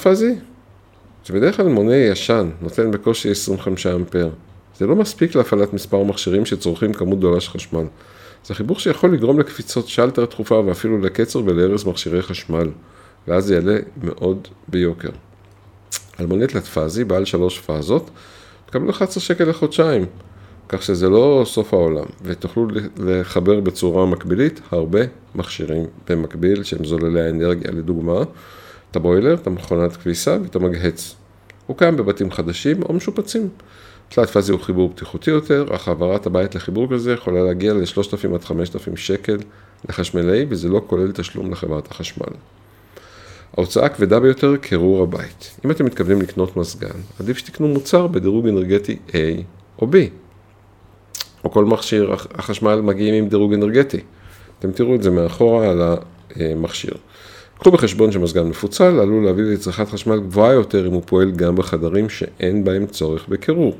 פאזי? 1.25 1.33
זה 1.33 1.39
בדרך 1.39 1.57
כלל 1.57 1.67
מונה 1.67 1.95
ישן, 1.95 2.49
נותן 2.61 2.91
בקושי 2.91 3.31
25 3.31 3.88
אמפר. 3.88 4.29
זה 4.77 4.88
לא 4.88 4.95
מספיק 4.95 5.35
להפעלת 5.35 5.73
מספר 5.73 6.03
מכשירים 6.03 6.45
שצורכים 6.45 6.93
כמות 6.93 7.19
גדולה 7.19 7.39
של 7.39 7.51
חשמל. 7.51 7.85
זה 8.45 8.53
חיבור 8.53 8.79
שיכול 8.79 9.13
לגרום 9.13 9.39
לקפיצות 9.39 9.88
שלטר 9.88 10.25
תכופה 10.25 10.61
ואפילו 10.65 10.97
לקצר 10.97 11.39
ולהרס 11.45 11.85
מכשירי 11.85 12.21
חשמל, 12.21 12.69
ואז 13.27 13.45
זה 13.45 13.55
יעלה 13.55 13.77
מאוד 14.03 14.47
ביוקר. 14.67 15.09
אלמונית 16.19 16.55
לטפזי, 16.55 17.03
בעל 17.03 17.25
שלוש 17.25 17.59
פאזות, 17.59 18.09
תקבלו 18.65 18.89
11 18.89 19.23
שקל 19.23 19.43
לחודשיים, 19.43 20.05
כך 20.69 20.83
שזה 20.83 21.09
לא 21.09 21.43
סוף 21.45 21.73
העולם, 21.73 22.05
ותוכלו 22.23 22.67
לחבר 22.97 23.59
בצורה 23.59 24.05
מקבילית 24.05 24.61
הרבה 24.71 24.99
מכשירים 25.35 25.85
במקביל 26.09 26.63
שהם 26.63 26.85
זוללי 26.85 27.21
האנרגיה, 27.21 27.71
לדוגמה, 27.71 28.23
את 28.95 28.97
הבוילר, 28.97 29.34
את 29.34 29.47
המכונת 29.47 29.97
כביסה 29.97 30.38
ואת 30.43 30.55
המגהץ. 30.55 31.15
הוא 31.67 31.77
קיים 31.77 31.97
בבתים 31.97 32.31
חדשים 32.31 32.84
או 32.84 32.93
משופצים. 32.93 33.49
תלת 34.10 34.29
פאזי 34.29 34.51
הוא 34.51 34.62
חיבור 34.62 34.89
בטיחותי 34.89 35.31
יותר, 35.31 35.65
אך 35.75 35.88
העברת 35.88 36.25
הבית 36.25 36.55
לחיבור 36.55 36.88
כזה 36.93 37.13
יכולה 37.13 37.43
להגיע 37.43 37.73
ל-3,000 37.73 38.36
עד 38.36 38.43
5,000 38.43 38.97
שקל 38.97 39.38
לחשמלאי, 39.89 40.45
וזה 40.49 40.69
לא 40.69 40.81
כולל 40.88 41.12
תשלום 41.12 41.51
לחברת 41.51 41.91
החשמל. 41.91 42.34
ההוצאה 43.58 43.86
הכבדה 43.86 44.19
ביותר, 44.19 44.58
קירור 44.58 45.03
הבית. 45.03 45.60
אם 45.65 45.71
אתם 45.71 45.86
מתכוונים 45.86 46.21
לקנות 46.21 46.58
מזגן, 46.58 46.99
עדיף 47.19 47.38
שתקנו 47.38 47.67
מוצר 47.67 48.08
בדירוג 48.08 48.47
אנרגטי 48.47 48.97
A 49.08 49.13
או 49.81 49.88
B. 49.88 49.95
או 51.43 51.51
כל 51.51 51.65
מכשיר 51.65 52.13
החשמל 52.34 52.81
מגיעים 52.81 53.13
עם 53.13 53.29
דירוג 53.29 53.53
אנרגטי. 53.53 53.99
אתם 54.60 54.71
תראו 54.71 54.95
את 54.95 55.03
זה 55.03 55.12
מאחורה 55.12 55.69
על 55.69 55.81
המכשיר. 56.36 56.93
קחו 57.59 57.71
בחשבון 57.71 58.11
שמזגן 58.11 58.47
מפוצל 58.47 58.99
עלול 58.99 59.25
להביא 59.25 59.43
לצריכת 59.43 59.89
חשמל 59.89 60.19
גבוהה 60.19 60.53
יותר 60.53 60.87
אם 60.87 60.93
הוא 60.93 61.01
פועל 61.05 61.31
גם 61.31 61.55
בחדרים 61.55 62.09
שאין 62.09 62.63
בהם 62.63 62.85
צורך 62.85 63.27
בקירור. 63.29 63.77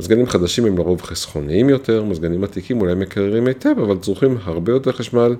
מזגנים 0.00 0.26
חדשים 0.26 0.64
הם 0.64 0.78
לרוב 0.78 1.02
חסכוניים 1.02 1.68
יותר, 1.68 2.04
מזגנים 2.04 2.44
עתיקים 2.44 2.80
אולי 2.80 2.94
מקררים 2.94 3.46
היטב, 3.46 3.74
אבל 3.82 3.98
צורכים 3.98 4.38
הרבה 4.44 4.72
יותר 4.72 4.92
חשמל 4.92 5.36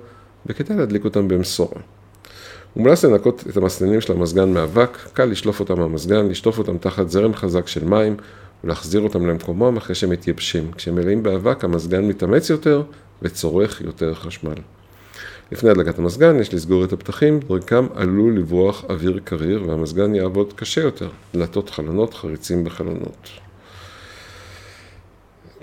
וכדאי 0.47 0.77
להדליק 0.77 1.05
אותם 1.05 1.29
במשורה. 1.29 1.81
מומלץ 2.77 3.05
לנקות 3.05 3.45
את 3.51 3.57
המסננים 3.57 4.01
של 4.01 4.13
המזגן 4.13 4.53
מאבק, 4.53 4.99
קל 5.13 5.25
לשלוף 5.25 5.61
אותם 5.61 5.79
מהמזגן, 5.79 6.29
לשטוף 6.29 6.59
אותם 6.59 6.79
תחת 6.79 7.11
זרם 7.11 7.35
חזק 7.35 7.67
של 7.67 7.85
מים 7.85 8.17
ולהחזיר 8.65 9.01
אותם 9.01 9.27
למקומם 9.27 9.77
אחרי 9.77 9.95
שהם 9.95 10.11
מתייבשים. 10.11 10.71
כשהם 10.73 10.95
מלאים 10.95 11.23
באבק 11.23 11.65
המזגן 11.65 12.05
מתאמץ 12.05 12.51
יותר 12.51 12.83
וצורך 13.23 13.81
יותר 13.81 14.15
חשמל. 14.15 14.55
לפני 15.53 15.71
הדלקת 15.71 15.99
המזגן 15.99 16.41
יש 16.41 16.55
לסגור 16.55 16.85
את 16.85 16.93
הפתחים, 16.93 17.41
דרכם 17.41 17.87
עלול 17.95 18.39
לברוח 18.39 18.85
אוויר 18.89 19.21
קריר 19.25 19.65
והמזגן 19.69 20.15
יעבוד 20.15 20.53
קשה 20.53 20.81
יותר, 20.81 21.09
דלתות 21.35 21.71
חלונות, 21.71 22.15
חריצים 22.15 22.65
בחלונות. 22.65 23.29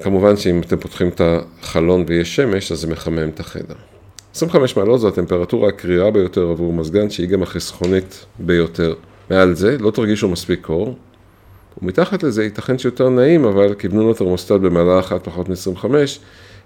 כמובן 0.04 0.38
שאם 0.38 0.62
אתם 0.62 0.78
פותחים 0.78 1.08
את 1.08 1.22
החלון 1.22 2.06
ויש 2.08 2.36
שמש, 2.36 2.72
אז 2.72 2.80
זה 2.80 2.88
מחמם 2.88 3.30
את 3.30 3.40
החדר. 3.40 3.76
25 4.36 4.78
מעלות 4.78 5.00
זו 5.00 5.08
הטמפרטורה 5.08 5.70
הקרירה 5.70 6.12
ביותר 6.12 6.50
עבור 6.50 6.74
מזגן, 6.74 7.10
שהיא 7.10 7.28
גם 7.28 7.44
החסכונית 7.44 8.26
ביותר. 8.40 8.94
מעל 9.30 9.54
זה 9.54 9.78
לא 9.78 9.92
תרגישו 9.92 10.28
מספיק 10.30 10.62
קור, 10.62 10.98
ומתחת 11.82 12.24
לזה 12.24 12.44
ייתכן 12.44 12.78
שיותר 12.78 13.10
נעים, 13.10 13.46
אבל 13.46 13.74
כיוונו 13.74 14.12
לתרמוסטט 14.12 14.52
במעלה 14.52 15.00
אחת 15.00 15.24
פחות 15.24 15.50
מ-25, 15.50 15.86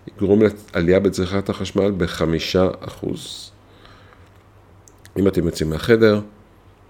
יגרום 0.07 0.41
לעלייה 0.73 0.99
בצריכת 0.99 1.49
החשמל 1.49 1.91
בחמישה 1.97 2.67
אחוז. 2.79 3.51
אם 5.17 5.27
אתם 5.27 5.45
יוצאים 5.45 5.69
מהחדר, 5.69 6.21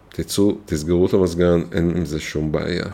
תצאו, 0.09 0.57
תסגרו 0.65 1.05
את 1.05 1.13
המזגן, 1.13 1.61
אין 1.71 1.93
עם 1.97 2.05
זה 2.05 2.19
שום 2.19 2.51
בעיה. 2.51 2.85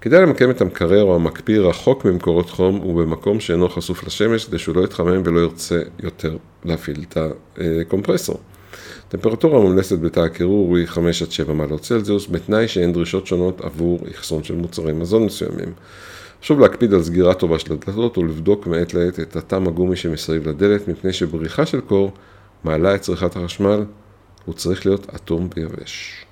כדאי 0.00 0.22
למקם 0.22 0.50
את 0.50 0.60
המקרר 0.60 1.02
או 1.02 1.14
המקפיא 1.14 1.60
רחוק 1.60 2.04
ממקורות 2.04 2.50
חום 2.50 2.86
ובמקום 2.86 3.40
שאינו 3.40 3.68
חשוף 3.68 4.04
לשמש 4.04 4.44
כדי 4.44 4.58
שהוא 4.58 4.76
לא 4.76 4.84
יתחמם 4.84 5.22
ולא 5.24 5.40
ירצה 5.40 5.82
יותר 6.02 6.36
להפעיל 6.64 7.04
את 7.08 7.18
הקומפרסור. 7.80 8.40
טמפרטורה 9.08 9.60
מומלצת 9.60 9.98
בתא 9.98 10.20
הקירור 10.20 10.76
היא 10.76 10.86
5 10.86 11.22
עד 11.22 11.30
7 11.30 11.52
מעלות 11.54 11.80
צלזיוס, 11.80 12.26
בתנאי 12.30 12.68
שאין 12.68 12.92
דרישות 12.92 13.26
שונות 13.26 13.60
עבור 13.60 13.98
אחסון 14.14 14.44
של 14.44 14.54
מוצרי 14.54 14.92
מזון 14.92 15.24
מסוימים. 15.24 15.72
חשוב 16.42 16.60
להקפיד 16.60 16.94
על 16.94 17.02
סגירה 17.02 17.34
טובה 17.34 17.58
של 17.58 17.72
הדלתות 17.72 18.18
ולבדוק 18.18 18.66
מעת 18.66 18.94
לעת 18.94 19.20
את 19.20 19.36
הטעם 19.36 19.68
הגומי 19.68 19.96
שמסביב 19.96 20.48
לדלת, 20.48 20.88
מפני 20.88 21.12
שבריחה 21.12 21.66
של 21.66 21.80
קור 21.80 22.12
מעלה 22.64 22.94
את 22.94 23.00
צריכת 23.00 23.36
החשמל, 23.36 23.84
הוא 24.44 24.54
צריך 24.54 24.86
להיות 24.86 25.06
אטום 25.14 25.48
ויבש. 25.56 26.24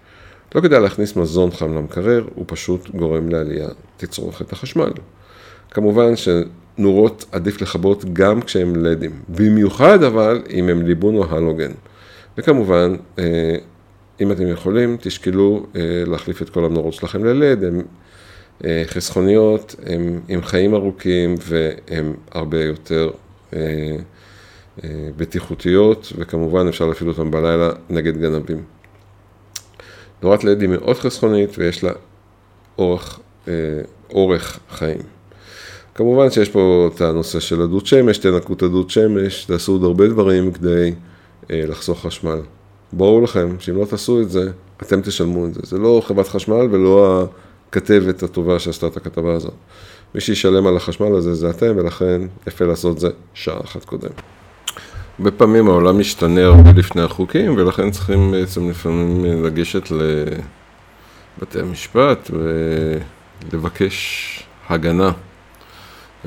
לא 0.55 0.61
כדאי 0.61 0.81
להכניס 0.81 1.17
מזון 1.17 1.51
חם 1.51 1.75
למקרר, 1.75 2.25
הוא 2.35 2.45
פשוט 2.49 2.91
גורם 2.91 3.29
לעלייה 3.29 3.69
תצרוכת 3.97 4.53
החשמל. 4.53 4.91
כמובן 5.71 6.13
שנורות 6.17 7.25
עדיף 7.33 7.63
לכבות 7.63 8.05
גם 8.13 8.41
כשהם 8.41 8.77
לדים, 8.77 9.11
במיוחד 9.29 10.03
אבל 10.03 10.43
אם 10.51 10.69
הם 10.69 10.87
ליבון 10.87 11.17
או 11.17 11.25
הלוגן. 11.31 11.73
וכמובן, 12.39 12.97
אה, 13.19 13.57
אם 14.21 14.33
אתם 14.33 14.49
יכולים, 14.49 14.97
תשקלו 15.01 15.67
אה, 15.77 15.81
להחליף 16.07 16.43
את 16.43 16.51
כל 16.51 16.65
המנורות 16.65 16.95
שלכם 16.95 17.25
ללד, 17.25 17.65
אה, 17.65 17.71
חסכוניות, 18.87 19.75
הן 19.87 20.21
עם 20.29 20.43
חיים 20.43 20.75
ארוכים 20.75 21.35
והן 21.41 22.13
הרבה 22.33 22.65
יותר 22.65 23.11
בטיחותיות, 25.17 26.13
וכמובן 26.17 26.69
אפשר 26.69 26.87
להפעיל 26.87 27.09
אותן 27.09 27.31
בלילה 27.31 27.71
נגד 27.91 28.17
גנבים. 28.17 28.63
נורת 30.23 30.45
לד 30.45 30.61
היא 30.61 30.69
מאוד 30.69 30.97
חסכונית 30.97 31.59
ויש 31.59 31.85
לה 31.85 31.93
אורך, 32.79 33.21
אורך 34.11 34.59
חיים. 34.71 34.99
כמובן 35.95 36.31
שיש 36.31 36.49
פה 36.49 36.91
את 36.95 37.01
הנושא 37.01 37.41
של 37.41 37.63
הדוד 37.63 37.87
שמש, 37.87 38.19
תנקו 38.19 38.53
את 38.53 38.63
הדוד 38.63 38.91
שמש, 38.91 39.45
תעשו 39.45 39.73
עוד 39.73 39.85
הרבה 39.85 40.09
דברים 40.09 40.53
כדי 40.53 40.95
לחסוך 41.51 42.07
חשמל. 42.07 42.41
ברור 42.93 43.23
לכם 43.23 43.57
שאם 43.59 43.77
לא 43.77 43.85
תעשו 43.85 44.21
את 44.21 44.31
זה, 44.31 44.51
אתם 44.83 45.01
תשלמו 45.01 45.47
את 45.47 45.55
זה. 45.55 45.61
זה 45.65 45.79
לא 45.79 46.03
חברת 46.07 46.29
חשמל 46.29 46.69
ולא 46.71 47.25
הכתבת 47.69 48.23
הטובה 48.23 48.59
שעשתה 48.59 48.87
את 48.87 48.97
הכתבה 48.97 49.33
הזאת. 49.33 49.55
מי 50.15 50.21
שישלם 50.21 50.67
על 50.67 50.77
החשמל 50.77 51.17
הזה 51.17 51.35
זה 51.35 51.51
אתם, 51.51 51.73
ולכן 51.77 52.21
יפה 52.47 52.65
לעשות 52.65 52.99
זה 52.99 53.09
שעה 53.35 53.61
אחת 53.65 53.85
קודם. 53.85 54.11
הרבה 55.19 55.31
פעמים 55.31 55.69
העולם 55.69 55.99
משתנה 55.99 56.45
הרבה 56.45 56.71
לפני 56.77 57.03
החוקים, 57.03 57.57
ולכן 57.57 57.91
צריכים 57.91 58.31
בעצם 58.31 58.71
לפעמים 58.71 59.45
לגשת 59.45 59.91
לבתי 59.91 61.61
המשפט 61.61 62.31
ולבקש 63.51 64.47
הגנה. 64.69 65.13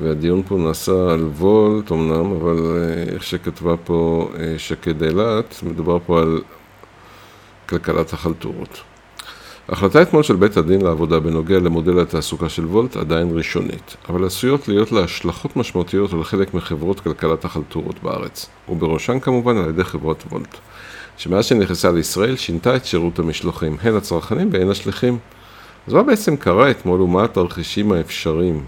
והדיון 0.02 0.44
פה 0.48 0.58
נעשה 0.58 1.12
על 1.12 1.24
וולט 1.24 1.92
אמנם, 1.92 2.32
אבל 2.32 2.58
אה, 2.58 3.14
איך 3.14 3.24
שכתבה 3.24 3.78
פה 3.78 4.30
אה, 4.40 4.54
שקד 4.58 5.04
אילת, 5.04 5.56
מדובר 5.64 5.98
פה 6.06 6.22
על 6.22 6.42
כלכלת 7.70 8.14
החלטורות. 8.14 8.82
ההחלטה 9.70 10.02
אתמול 10.02 10.24
של 10.24 10.36
בית 10.36 10.58
הדין 10.58 10.82
לעבודה 10.82 11.20
בנוגע 11.20 11.60
למודל 11.60 12.00
התעסוקה 12.00 12.50
של 12.50 12.66
וולט 12.66 12.98
עדיין 12.98 13.30
ראשונית, 13.38 13.98
אבל 14.10 14.26
עשויות 14.26 14.68
להיות 14.68 14.92
לה 14.92 15.04
השלכות 15.04 15.56
משמעותיות 15.56 16.14
על 16.14 16.24
חלק 16.24 16.54
מחברות 16.54 17.00
כלכלת 17.00 17.46
החלטורות 17.46 18.04
בארץ, 18.04 18.50
ובראשן 18.70 19.20
כמובן 19.20 19.58
על 19.58 19.70
ידי 19.70 19.84
חברת 19.84 20.24
וולט, 20.32 20.58
שמאז 21.18 21.46
שנכנסה 21.46 21.92
לישראל 21.92 22.36
שינתה 22.36 22.76
את 22.76 22.86
שירות 22.86 23.20
המשלוחים, 23.20 23.78
הן 23.82 23.96
הצרכנים 23.96 24.50
והן 24.52 24.70
השליחים. 24.70 25.18
אז 25.88 25.94
מה 25.94 26.04
בעצם 26.04 26.38
קרה 26.38 26.72
אתמול 26.72 27.02
ומה 27.02 27.24
התרחישים 27.24 27.92
האפשריים 27.92 28.64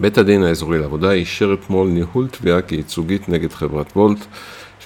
בית 0.00 0.18
הדין 0.18 0.42
האזורי 0.42 0.78
לעבודה 0.78 1.12
אישר 1.12 1.54
אתמול 1.54 1.88
ניהול 1.88 2.28
תביעה 2.28 2.62
כייצוגית 2.62 3.28
נגד 3.28 3.52
חברת 3.52 3.96
וולט, 3.96 4.26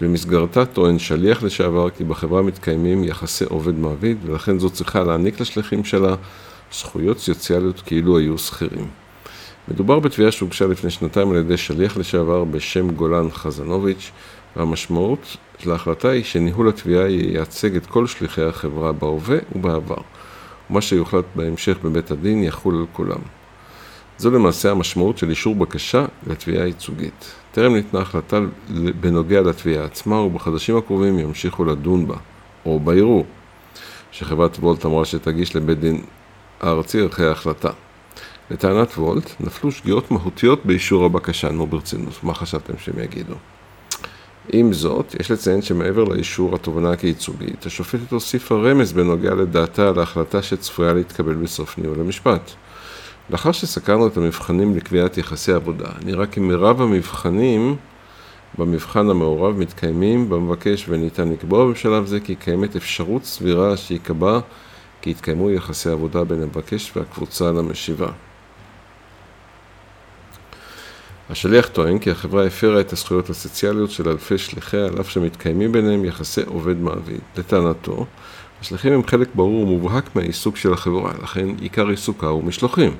שבמסגרתה 0.00 0.66
טוען 0.66 0.98
שליח 0.98 1.42
לשעבר 1.42 1.90
כי 1.90 2.04
בחברה 2.04 2.42
מתקיימים 2.42 3.04
יחסי 3.04 3.44
עובד 3.44 3.78
מעביד, 3.78 4.18
ולכן 4.24 4.58
זו 4.58 4.70
צריכה 4.70 5.04
להעניק 5.04 5.40
לשליחים 5.40 5.84
שלה 5.84 6.14
זכויות 6.72 7.18
סוציאליות 7.18 7.80
כאילו 7.80 8.18
היו 8.18 8.38
שכירים. 8.38 8.86
מדובר 9.68 9.98
בתביעה 9.98 10.32
שהוגשה 10.32 10.66
לפני 10.66 10.90
שנתיים 10.90 11.30
על 11.30 11.36
ידי 11.36 11.56
שליח 11.56 11.96
לשעבר 11.96 12.44
בשם 12.44 12.90
גולן 12.90 13.30
חזנוביץ', 13.30 14.10
והמשמעות 14.56 15.36
של 15.58 15.72
ההחלטה 15.72 16.08
היא 16.08 16.24
שניהול 16.24 16.68
התביעה 16.68 17.08
ייצג 17.08 17.76
את 17.76 17.86
כל 17.86 18.06
שליחי 18.06 18.42
החברה 18.42 18.92
בהווה 18.92 19.38
ובעבר, 19.54 20.02
ומה 20.70 20.80
שיוחלט 20.80 21.24
בהמשך 21.34 21.76
בבית 21.84 22.10
הדין 22.10 22.42
יחול 22.42 22.74
על 22.74 22.86
כולם. 22.92 23.39
זו 24.20 24.30
למעשה 24.30 24.70
המשמעות 24.70 25.18
של 25.18 25.30
אישור 25.30 25.54
בקשה 25.54 26.06
לתביעה 26.26 26.66
ייצוגית. 26.66 27.32
טרם 27.52 27.74
ניתנה 27.74 28.00
החלטה 28.00 28.40
בנוגע 29.00 29.40
לתביעה 29.40 29.84
עצמה 29.84 30.20
ובחדשים 30.20 30.76
הקרובים 30.76 31.18
ימשיכו 31.18 31.64
לדון 31.64 32.06
בה, 32.06 32.16
או 32.66 32.80
בערעור, 32.80 33.26
שחברת 34.12 34.56
וולט 34.56 34.86
אמרה 34.86 35.04
שתגיש 35.04 35.56
לבית 35.56 35.80
דין 35.80 36.02
הארצי 36.60 37.00
ערכי 37.00 37.24
ההחלטה. 37.24 37.70
לטענת 38.50 38.98
וולט, 38.98 39.30
נפלו 39.40 39.72
שגיאות 39.72 40.10
מהותיות 40.10 40.66
באישור 40.66 41.04
הבקשה, 41.04 41.50
נו 41.50 41.66
ברצינות, 41.66 42.24
מה 42.24 42.34
חשבתם 42.34 42.72
שהם 42.78 42.98
יגידו? 42.98 43.34
עם 44.52 44.72
זאת, 44.72 45.14
יש 45.20 45.30
לציין 45.30 45.62
שמעבר 45.62 46.04
לאישור 46.04 46.54
התובנה 46.54 46.96
כייצוגית, 46.96 47.66
השופטת 47.66 48.12
הוסיפה 48.12 48.54
רמז 48.54 48.92
בנוגע 48.92 49.34
לדעתה 49.34 49.88
על 49.88 49.98
ההחלטה 49.98 50.42
שצפויה 50.42 50.92
להתקבל 50.92 51.34
בסוף 51.34 51.78
ניהול 51.78 52.00
המשפט. 52.00 52.50
לאחר 53.30 53.52
שסקרנו 53.52 54.06
את 54.06 54.16
המבחנים 54.16 54.76
לקביעת 54.76 55.18
יחסי 55.18 55.52
עבודה, 55.52 55.88
נראה 56.04 56.26
כי 56.26 56.40
מרב 56.40 56.80
המבחנים 56.80 57.76
במבחן 58.58 59.10
המעורב 59.10 59.58
מתקיימים 59.58 60.28
במבקש 60.28 60.86
וניתן 60.88 61.28
לקבוע 61.28 61.72
בשלב 61.72 62.06
זה 62.06 62.20
כי 62.20 62.34
קיימת 62.34 62.76
אפשרות 62.76 63.24
סבירה 63.24 63.76
שייקבע 63.76 64.40
כי 65.02 65.10
יתקיימו 65.10 65.50
יחסי 65.50 65.90
עבודה 65.90 66.24
בין 66.24 66.42
המבקש 66.42 66.92
והקבוצה 66.96 67.52
למשיבה. 67.52 68.08
השליח 71.30 71.68
טוען 71.68 71.98
כי 71.98 72.10
החברה 72.10 72.46
הפרה 72.46 72.80
את 72.80 72.92
הזכויות 72.92 73.30
הסוציאליות 73.30 73.90
של 73.90 74.08
אלפי 74.08 74.38
שליחיה 74.38 74.86
על 74.86 75.00
אף 75.00 75.10
שמתקיימים 75.10 75.72
ביניהם 75.72 76.04
יחסי 76.04 76.42
עובד-מעביד. 76.46 77.20
לטענתו, 77.36 78.06
השליחים 78.60 78.92
הם 78.92 79.06
חלק 79.06 79.28
ברור 79.34 79.62
ומובהק 79.62 80.16
מהעיסוק 80.16 80.56
של 80.56 80.72
החברה, 80.72 81.12
לכן 81.22 81.48
עיקר 81.60 81.88
עיסוקה 81.88 82.26
הוא 82.26 82.44
משלוחים, 82.44 82.96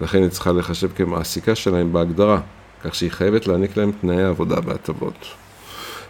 ולכן 0.00 0.22
היא 0.22 0.28
צריכה 0.28 0.52
לחשב 0.52 0.88
כמעסיקה 0.96 1.54
שלהם 1.54 1.92
בהגדרה, 1.92 2.40
כך 2.84 2.94
שהיא 2.94 3.10
חייבת 3.10 3.46
להעניק 3.46 3.76
להם 3.76 3.92
תנאי 4.00 4.22
עבודה 4.22 4.56
והטבות. 4.64 5.26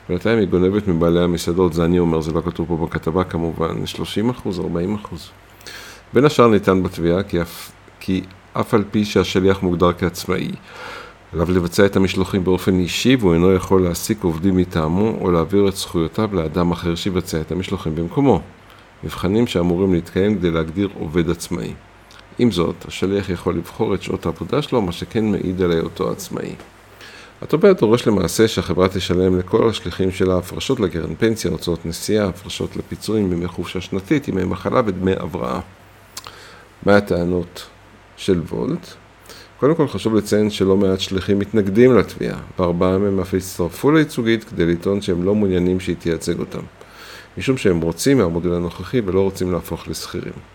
בינתיים 0.08 0.38
היא 0.38 0.48
גונבת 0.48 0.88
מבעלי 0.88 1.20
המסעדות, 1.20 1.72
זה 1.72 1.84
אני 1.84 1.98
אומר, 1.98 2.20
זה 2.20 2.32
לא 2.32 2.40
כתוב 2.40 2.68
פה 2.68 2.86
בכתבה 2.86 3.24
כמובן, 3.24 3.86
30 3.86 4.30
אחוז, 4.30 4.60
40 4.60 4.94
אחוז. 4.94 5.30
בין 6.12 6.24
השאר 6.24 6.48
ניתן 6.48 6.82
בתביעה 6.82 7.22
כי 7.22 7.42
אף, 7.42 7.72
כי 8.00 8.22
אף 8.52 8.74
על 8.74 8.84
פי 8.90 9.04
שהשליח 9.04 9.62
מוגדר 9.62 9.92
כעצמאי, 9.92 10.50
עליו 11.32 11.50
לבצע 11.50 11.86
את 11.86 11.96
המשלוחים 11.96 12.44
באופן 12.44 12.78
אישי 12.78 13.16
והוא 13.20 13.34
אינו 13.34 13.52
יכול 13.52 13.82
להעסיק 13.82 14.24
עובדים 14.24 14.56
מטעמו 14.56 15.18
או 15.20 15.30
להעביר 15.30 15.68
את 15.68 15.76
זכויותיו 15.76 16.30
לאדם 16.32 16.70
אחר 16.70 16.94
שיבצע 16.94 17.40
את 17.40 17.52
המשלוחים 17.52 17.94
במקומו. 17.94 18.40
מבחנים 19.04 19.46
שאמורים 19.46 19.94
להתקיים 19.94 20.38
כדי 20.38 20.50
להגדיר 20.50 20.88
עובד 20.98 21.30
עצמאי. 21.30 21.74
עם 22.38 22.50
זאת, 22.50 22.74
השליח 22.88 23.30
יכול 23.30 23.56
לבחור 23.56 23.94
את 23.94 24.02
שעות 24.02 24.26
העבודה 24.26 24.62
שלו, 24.62 24.82
מה 24.82 24.92
שכן 24.92 25.24
מעיד 25.24 25.62
על 25.62 25.72
היותו 25.72 26.10
עצמאי. 26.10 26.54
התובע 27.42 27.72
דורש 27.72 28.06
למעשה 28.06 28.48
שהחברה 28.48 28.88
תשלם 28.88 29.38
לכל 29.38 29.68
השליחים 29.68 30.10
שלה 30.10 30.38
הפרשות 30.38 30.80
לקרן 30.80 31.14
פנסיה, 31.14 31.50
הוצאות 31.50 31.86
נסיעה, 31.86 32.28
הפרשות 32.28 32.76
לפיצויים, 32.76 33.32
ימי 33.32 33.48
חופשה 33.48 33.80
שנתית, 33.80 34.28
ימי 34.28 34.44
מחלה 34.44 34.80
ודמי 34.86 35.12
הבראה. 35.12 35.60
מה 36.86 36.96
הטענות 36.96 37.66
של 38.16 38.40
וולט? 38.40 38.86
קודם 39.60 39.74
כל 39.74 39.88
חשוב 39.88 40.14
לציין 40.14 40.50
שלא 40.50 40.76
מעט 40.76 41.00
שליחים 41.00 41.38
מתנגדים 41.38 41.96
לתביעה, 41.96 42.38
וארבעה 42.58 42.98
מהם 42.98 43.20
אף 43.20 43.34
הצטרפו 43.34 43.90
לייצוגית 43.90 44.44
כדי 44.44 44.66
לטעון 44.66 45.00
שהם 45.00 45.24
לא 45.24 45.34
מעוניינים 45.34 45.80
שהיא 45.80 45.96
תייצג 45.96 46.38
אותם, 46.38 46.62
משום 47.38 47.56
שהם 47.56 47.80
רוצים 47.80 48.18
מהמודל 48.18 48.54
הנוכחי 48.54 49.00
ולא 49.04 49.20
רוצים 49.20 49.52
להפוך 49.52 49.88
לשכירים. 49.88 50.53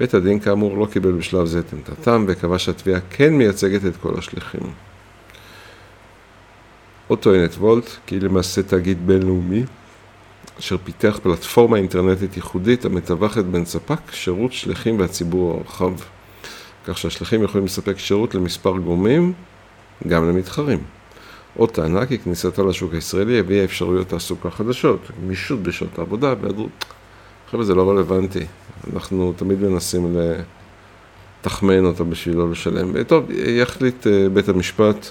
בית 0.00 0.14
הדין 0.14 0.40
כאמור 0.40 0.78
לא 0.78 0.86
קיבל 0.86 1.12
בשלב 1.12 1.46
זה 1.46 1.58
את 1.58 1.72
עמדתם 1.72 2.24
וקבע 2.28 2.58
שהתביעה 2.58 3.00
כן 3.10 3.34
מייצגת 3.34 3.86
את 3.86 3.96
כל 3.96 4.18
השליחים. 4.18 4.60
עוד 7.08 7.18
טוענת 7.18 7.54
וולט 7.54 7.84
כי 8.06 8.14
היא 8.14 8.22
למעשה 8.22 8.62
תאגיד 8.62 9.06
בינלאומי 9.06 9.64
אשר 10.58 10.76
פיתח 10.84 11.20
פלטפורמה 11.22 11.76
אינטרנטית 11.76 12.36
ייחודית 12.36 12.84
המתווכת 12.84 13.44
בין 13.44 13.64
ספק, 13.64 14.12
שירות 14.12 14.52
שליחים 14.52 15.00
והציבור 15.00 15.54
הרחב. 15.54 15.92
כך 16.84 16.98
שהשליחים 16.98 17.42
יכולים 17.42 17.64
לספק 17.64 17.98
שירות 17.98 18.34
למספר 18.34 18.76
גורמים, 18.76 19.32
גם 20.08 20.28
למתחרים. 20.28 20.78
עוד 21.56 21.70
טענה 21.70 22.06
כי 22.06 22.18
כניסתה 22.18 22.62
לשוק 22.62 22.94
הישראלי 22.94 23.38
הביאה 23.38 23.64
אפשרויות 23.64 24.08
תעסוקה 24.08 24.50
חדשות, 24.50 25.10
גמישות 25.22 25.62
בשעות 25.62 25.98
העבודה 25.98 26.34
והיעדרות. 26.40 26.84
חבר'ה, 27.50 27.64
זה 27.64 27.74
לא 27.74 27.90
רלוונטי. 27.90 28.46
אנחנו 28.94 29.32
תמיד 29.36 29.60
מנסים 29.62 30.16
לתחמן 31.40 31.84
אותה 31.84 32.04
בשביל 32.04 32.36
לא 32.36 32.50
לשלם. 32.50 33.02
טוב, 33.02 33.30
יחליט 33.30 34.06
אה, 34.06 34.28
בית 34.32 34.48
המשפט, 34.48 35.10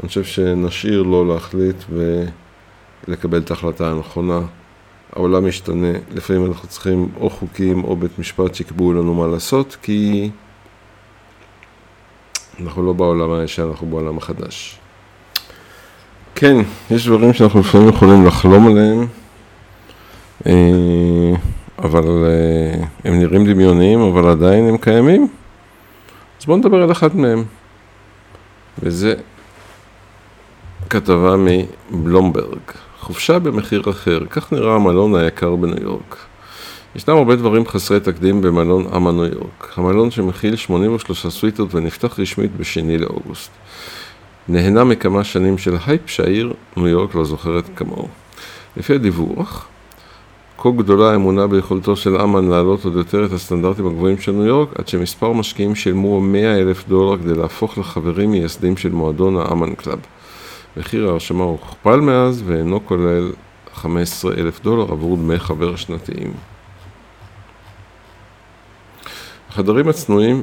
אני 0.00 0.08
חושב 0.08 0.24
שנשאיר 0.24 1.02
לו 1.02 1.24
להחליט 1.24 1.76
ולקבל 3.08 3.38
את 3.38 3.50
ההחלטה 3.50 3.90
הנכונה. 3.90 4.40
העולם 5.12 5.48
משתנה, 5.48 5.92
לפעמים 6.14 6.46
אנחנו 6.46 6.68
צריכים 6.68 7.08
או 7.20 7.30
חוקים 7.30 7.84
או 7.84 7.96
בית 7.96 8.18
משפט 8.18 8.54
שיקבעו 8.54 8.92
לנו 8.92 9.14
מה 9.14 9.26
לעשות, 9.26 9.76
כי 9.82 10.30
אנחנו 12.60 12.86
לא 12.86 12.92
בעולם 12.92 13.32
הישן, 13.32 13.62
אנחנו 13.62 13.86
בעולם 13.86 14.18
החדש. 14.18 14.78
כן, 16.34 16.56
יש 16.90 17.06
דברים 17.06 17.32
שאנחנו 17.32 17.60
לפעמים 17.60 17.88
יכולים 17.88 18.26
לחלום 18.26 18.66
עליהם, 18.66 19.00
אה, 19.00 19.21
אבל 21.78 22.24
אה, 22.24 22.84
הם 23.04 23.18
נראים 23.18 23.46
דמיוניים, 23.46 24.00
אבל 24.00 24.28
עדיין 24.28 24.68
הם 24.68 24.76
קיימים. 24.76 25.28
אז 26.40 26.46
בואו 26.46 26.56
נדבר 26.56 26.82
על 26.82 26.92
אחד 26.92 27.16
מהם. 27.16 27.44
וזה 28.82 29.14
כתבה 30.90 31.34
מבלומברג. 31.90 32.58
חופשה 33.00 33.38
במחיר 33.38 33.82
אחר, 33.90 34.20
כך 34.30 34.52
נראה 34.52 34.74
המלון 34.74 35.14
היקר 35.14 35.56
בניו 35.56 35.82
יורק. 35.82 36.16
ישנם 36.96 37.16
הרבה 37.16 37.36
דברים 37.36 37.66
חסרי 37.66 38.00
תקדים 38.00 38.42
במלון 38.42 38.86
אמה 38.96 39.12
ניו 39.12 39.24
יורק. 39.24 39.72
המלון 39.76 40.10
שמכיל 40.10 40.56
83 40.56 41.26
סוויטות 41.26 41.74
ונפתח 41.74 42.20
רשמית 42.20 42.56
בשני 42.56 42.98
לאוגוסט. 42.98 43.50
נהנה 44.48 44.84
מכמה 44.84 45.24
שנים 45.24 45.58
של 45.58 45.76
הייפ 45.86 46.00
שהעיר 46.06 46.52
ניו 46.76 46.88
יורק 46.88 47.14
לא 47.14 47.24
זוכרת 47.24 47.64
כמוהו. 47.76 48.08
לפי 48.76 48.94
הדיווח, 48.94 49.66
כה 50.62 50.70
גדולה 50.70 51.10
האמונה 51.10 51.46
ביכולתו 51.46 51.96
של 51.96 52.20
אמן 52.20 52.48
להעלות 52.48 52.84
עוד 52.84 52.96
יותר 52.96 53.24
את 53.24 53.32
הסטנדרטים 53.32 53.86
הגבוהים 53.86 54.18
של 54.18 54.32
ניו 54.32 54.44
יורק, 54.46 54.68
עד 54.78 54.88
שמספר 54.88 55.32
משקיעים 55.32 55.74
שילמו 55.74 56.20
100 56.20 56.58
אלף 56.58 56.88
דולר 56.88 57.18
כדי 57.22 57.34
להפוך 57.34 57.78
לחברים 57.78 58.30
מייסדים 58.30 58.76
של 58.76 58.92
מועדון 58.92 59.36
האמן 59.36 59.74
קלאב. 59.74 59.98
מחיר 60.76 61.08
ההרשמה 61.08 61.44
הוכפל 61.44 62.00
מאז 62.00 62.42
ואינו 62.46 62.86
כולל 62.86 63.32
15 63.74 64.34
אלף 64.34 64.60
דולר 64.60 64.92
עבור 64.92 65.16
דמי 65.16 65.38
חבר 65.38 65.76
שנתיים. 65.76 66.32
החדרים 69.48 69.88
הצנועים 69.88 70.42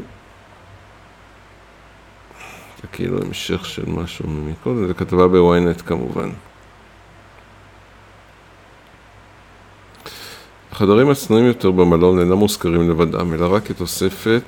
זה 2.82 2.88
כאילו 2.92 3.18
המשך 3.22 3.66
של 3.66 3.84
משהו 3.88 4.26
מקודם, 4.30 4.88
זה 4.88 4.94
כתבה 4.94 5.28
בוויינט 5.28 5.82
כמובן. 5.86 6.30
החדרים 10.80 11.10
הצנועים 11.10 11.46
יותר 11.46 11.72
במלון 11.72 12.20
אינם 12.20 12.34
מוזכרים 12.34 12.90
לבדם, 12.90 13.34
אלא 13.34 13.54
רק 13.54 13.68
כתוספת... 13.68 14.42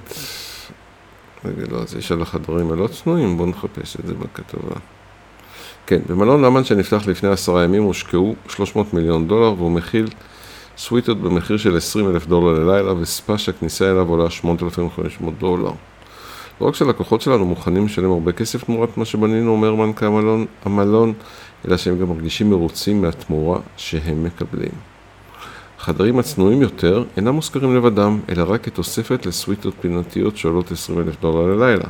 רגע, 1.45 1.63
לא, 1.71 1.77
אז 1.77 1.95
יש 1.95 2.11
על 2.11 2.21
החדרים 2.21 2.71
הלא 2.71 2.87
צנועים, 2.87 3.37
בואו 3.37 3.49
נחפש 3.49 3.95
את 3.99 4.07
זה 4.07 4.13
בכתבה. 4.13 4.75
כן, 5.85 5.99
במלון 6.09 6.41
למן 6.41 6.63
שנפתח 6.63 7.07
לפני 7.07 7.29
עשרה 7.29 7.63
ימים 7.63 7.83
הושקעו 7.83 8.35
300 8.47 8.93
מיליון 8.93 9.27
דולר 9.27 9.53
והוא 9.57 9.71
מכיל 9.71 10.07
סוויטות 10.77 11.21
במחיר 11.21 11.57
של 11.57 11.77
20 11.77 12.09
אלף 12.09 12.27
דולר 12.27 12.59
ללילה 12.59 12.93
וספה 12.93 13.37
שהכניסה 13.37 13.91
אליו 13.91 14.09
עולה 14.09 14.29
8,500 14.29 15.33
דולר. 15.39 15.71
לא 16.61 16.67
רק 16.67 16.75
שלקוחות 16.75 17.21
שלנו 17.21 17.45
מוכנים 17.45 17.85
לשלם 17.85 18.11
הרבה 18.11 18.31
כסף 18.31 18.63
תמורת 18.63 18.97
מה 18.97 19.05
שבנינו, 19.05 19.51
אומר 19.51 19.75
מנכ"ל 19.75 20.05
המלון, 20.65 21.13
אלא 21.67 21.77
שהם 21.77 21.99
גם 21.99 22.09
מרגישים 22.09 22.49
מרוצים 22.49 23.01
מהתמורה 23.01 23.59
שהם 23.77 24.23
מקבלים. 24.23 24.90
החדרים 25.81 26.19
הצנועים 26.19 26.61
יותר 26.61 27.03
אינם 27.17 27.35
מוזכרים 27.35 27.75
לבדם, 27.75 28.19
אלא 28.29 28.43
רק 28.47 28.63
כתוספת 28.63 29.25
לסוויטות 29.25 29.73
פינתיות 29.81 30.37
שעולות 30.37 30.71
20 30.71 30.99
אלף 30.99 31.21
דולר 31.21 31.55
ללילה. 31.55 31.83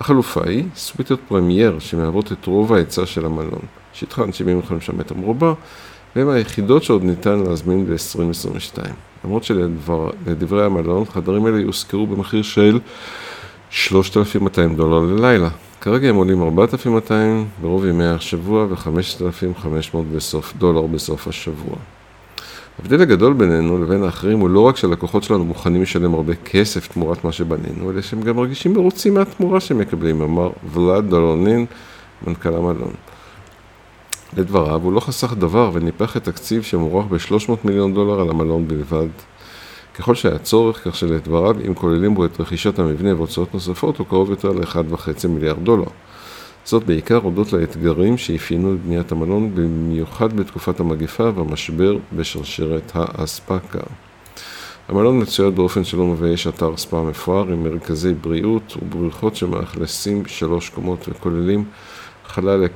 החלופה 0.00 0.40
היא 0.44 0.64
סוויטות 0.76 1.20
פרמייר 1.28 1.78
שמהוות 1.78 2.32
את 2.32 2.46
רוב 2.46 2.72
ההיצע 2.72 3.06
של 3.06 3.24
המלון, 3.24 3.62
שטחן 3.92 4.32
75 4.32 4.90
מטר 4.90 5.14
מרובע, 5.14 5.52
והם 6.16 6.28
היחידות 6.28 6.82
שעוד 6.82 7.04
ניתן 7.04 7.38
להזמין 7.38 7.86
ב-2022. 7.86 8.88
למרות 9.24 9.44
שלדברי 9.44 10.64
המלון, 10.64 11.04
חדרים 11.04 11.46
אלה 11.46 11.60
יושכרו 11.60 12.06
במחיר 12.06 12.42
של 12.42 12.78
3,200 13.70 14.76
דולר 14.76 15.00
ללילה. 15.00 15.48
כרגע 15.80 16.08
הם 16.08 16.16
עולים 16.16 16.42
4,200 16.42 17.46
ברוב 17.60 17.86
ימי 17.86 18.06
השבוע 18.06 18.66
ו-5,500 18.70 19.96
בסוף 20.14 20.54
דולר 20.56 20.82
בסוף 20.86 21.28
השבוע. 21.28 21.76
ההבדל 22.78 23.02
הגדול 23.02 23.32
בינינו 23.32 23.82
לבין 23.82 24.02
האחרים 24.02 24.38
הוא 24.38 24.50
לא 24.50 24.60
רק 24.60 24.76
שהלקוחות 24.76 25.22
שלנו 25.22 25.44
מוכנים 25.44 25.82
לשלם 25.82 26.14
הרבה 26.14 26.34
כסף 26.34 26.86
תמורת 26.86 27.24
מה 27.24 27.32
שבנינו, 27.32 27.90
אלא 27.90 28.02
שהם 28.02 28.22
גם 28.22 28.36
מרגישים 28.36 28.72
מרוצים 28.72 29.14
מהתמורה 29.14 29.60
שהם 29.60 29.78
מקבלים, 29.78 30.22
אמר 30.22 30.50
ולאד 30.72 31.10
דולונין, 31.10 31.66
מנכ"ל 32.26 32.54
המלון. 32.54 32.92
לדבריו, 34.36 34.80
הוא 34.82 34.92
לא 34.92 35.00
חסך 35.00 35.34
דבר 35.38 35.70
וניפח 35.72 36.16
את 36.16 36.24
תקציב 36.24 36.62
שמוערך 36.62 37.06
ב-300 37.06 37.52
מיליון 37.64 37.94
דולר 37.94 38.20
על 38.20 38.30
המלון 38.30 38.68
בלבד. 38.68 39.08
ככל 39.94 40.14
שהיה 40.14 40.38
צורך, 40.38 40.88
כך 40.88 40.96
שלדבריו, 40.96 41.56
אם 41.66 41.74
כוללים 41.74 42.14
בו 42.14 42.24
את 42.24 42.40
רכישת 42.40 42.78
המבנה 42.78 43.14
והוצאות 43.14 43.54
נוספות, 43.54 43.98
הוא 43.98 44.06
קרוב 44.06 44.30
יותר 44.30 44.52
ל-1.5 44.52 45.28
מיליארד 45.28 45.64
דולר. 45.64 45.88
זאת 46.64 46.84
בעיקר 46.84 47.16
הודות 47.16 47.52
לאתגרים 47.52 48.18
שאפיינו 48.18 48.74
את 48.74 48.78
בניית 48.80 49.12
המלון, 49.12 49.54
במיוחד 49.54 50.32
בתקופת 50.32 50.80
המגפה 50.80 51.30
והמשבר 51.34 51.96
בשרשרת 52.12 52.92
האספקה. 52.94 53.80
המלון 54.88 55.22
מצויד 55.22 55.56
באופן 55.56 55.84
שלא 55.84 56.06
מבייש 56.06 56.46
אתר 56.46 56.76
ספא 56.76 56.96
מפואר 56.96 57.52
עם 57.52 57.64
מרכזי 57.64 58.14
בריאות 58.14 58.76
ובריכות 58.82 59.36
שמאכלסים 59.36 60.26
שלוש 60.26 60.68
קומות 60.68 61.08
וכוללים 61.08 61.64
חלל 62.26 62.66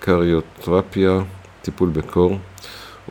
קריוטרפיה, 0.00 1.20
טיפול 1.62 1.88
בקור 1.88 2.38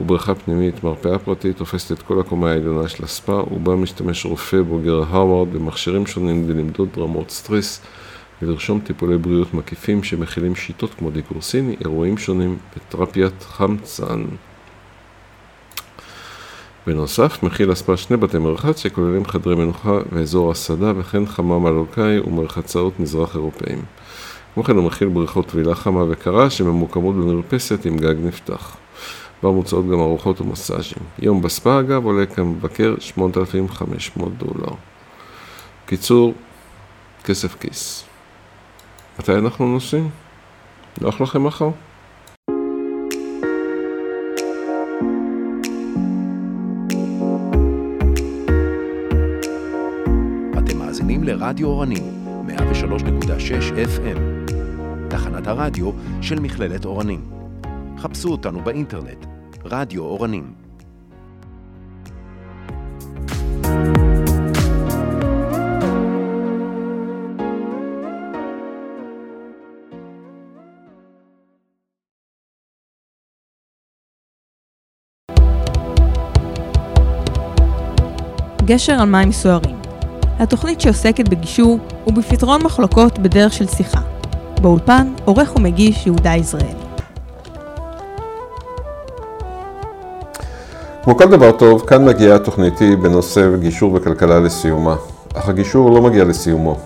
ובריכה 0.02 0.36
פנימית, 0.36 0.84
מרפאה 0.84 1.19
פרטית 1.19 1.58
תופסת 1.58 1.91
את 1.91 2.02
כל 2.02 2.19
הקומה 2.19 2.52
העליונה 2.52 2.88
של 2.88 3.04
הספא 3.04 3.32
ובה 3.32 3.76
משתמש 3.76 4.26
רופא 4.26 4.62
בוגר 4.62 4.95
הרווארד 4.95 5.54
במכשירים 5.54 6.06
שונים 6.06 6.50
למדוד 6.50 6.89
רמות 6.98 7.30
סטרס 7.30 7.82
ולרשום 8.41 8.80
טיפולי 8.80 9.17
בריאות 9.17 9.54
מקיפים 9.54 10.04
שמכילים 10.04 10.56
שיטות 10.56 10.93
כמו 10.93 11.12
דיקור 11.12 11.41
סיני, 11.41 11.75
אירועים 11.82 12.17
שונים 12.17 12.58
ותרפיית 12.78 13.43
חמצן. 13.43 14.23
בנוסף, 16.88 17.43
מכיל 17.43 17.71
הספא 17.71 17.95
שני 17.95 18.17
בתי 18.17 18.38
מרחץ 18.38 18.80
שכוללים 18.80 19.25
חדרי 19.25 19.56
מנוחה 19.56 19.97
ואזור 20.12 20.52
הסעדה 20.52 20.93
וכן 20.97 21.25
חמם 21.25 21.67
אלוקאי 21.67 22.19
ומרחצאות 22.19 22.99
מזרח 22.99 23.36
אירופאים. 23.36 23.82
כמו 24.54 24.63
כן 24.63 24.75
הוא 24.75 24.84
מכיל 24.84 25.08
בריכות 25.08 25.47
טבילה 25.47 25.75
חמה 25.75 26.04
וקרה 26.10 26.49
שממוקמות 26.49 27.15
במרפסת 27.15 27.86
עם 27.86 27.97
גג 27.97 28.15
נפתח. 28.23 28.78
בה 29.43 29.52
מוצאות 29.52 29.86
גם 29.86 29.99
ארוחות 29.99 30.41
ומסאז'ים. 30.41 31.04
יום 31.19 31.41
בספא 31.41 31.80
אגב 31.80 32.06
עולה 32.06 32.25
כמבקר 32.25 32.95
8,500 32.99 34.38
דולר. 34.38 34.73
קיצור, 35.86 36.34
כסף 37.23 37.56
כיס. 37.60 38.09
מתי 39.19 39.36
אנחנו 39.36 39.67
נוסעים? 39.67 40.10
נוח 41.01 41.21
לכם 41.21 41.43
מחר? 41.43 41.69
אתם 50.58 50.77
מאזינים 50.77 51.23
לרדיו 51.23 51.67
אורנים, 51.67 52.03
103.6 52.47 52.53
FM, 53.73 54.19
תחנת 55.10 55.47
הרדיו 55.47 55.91
של 56.21 56.39
מכללת 56.39 56.86
אורנים. 56.86 57.21
חפשו 57.97 58.29
אותנו 58.29 58.62
באינטרנט, 58.62 59.25
רדיו 59.65 60.01
אורנים. 60.01 60.53
גשר 78.69 78.93
על 78.93 79.10
מים 79.10 79.32
סוערים. 79.32 79.75
התוכנית 80.39 80.82
שעוסקת 80.82 81.29
בגישור 81.29 81.79
ובפתרון 82.08 82.63
מחלוקות 82.63 83.19
בדרך 83.19 83.53
של 83.53 83.67
שיחה. 83.67 83.99
באולפן, 84.62 85.13
עורך 85.25 85.55
ומגיש 85.55 86.05
יהודה 86.08 86.36
יזרעאלי. 86.36 86.73
כמו 91.03 91.17
כל 91.17 91.25
דבר 91.25 91.51
טוב, 91.51 91.86
כאן 91.88 92.05
מגיעה 92.05 92.39
תוכניתי 92.39 92.95
בנושא 92.95 93.55
גישור 93.60 93.93
וכלכלה 93.93 94.39
לסיומה. 94.39 94.95
אך 95.34 95.49
הגישור 95.49 95.91
לא 95.91 96.01
מגיע 96.01 96.23
לסיומו. 96.23 96.77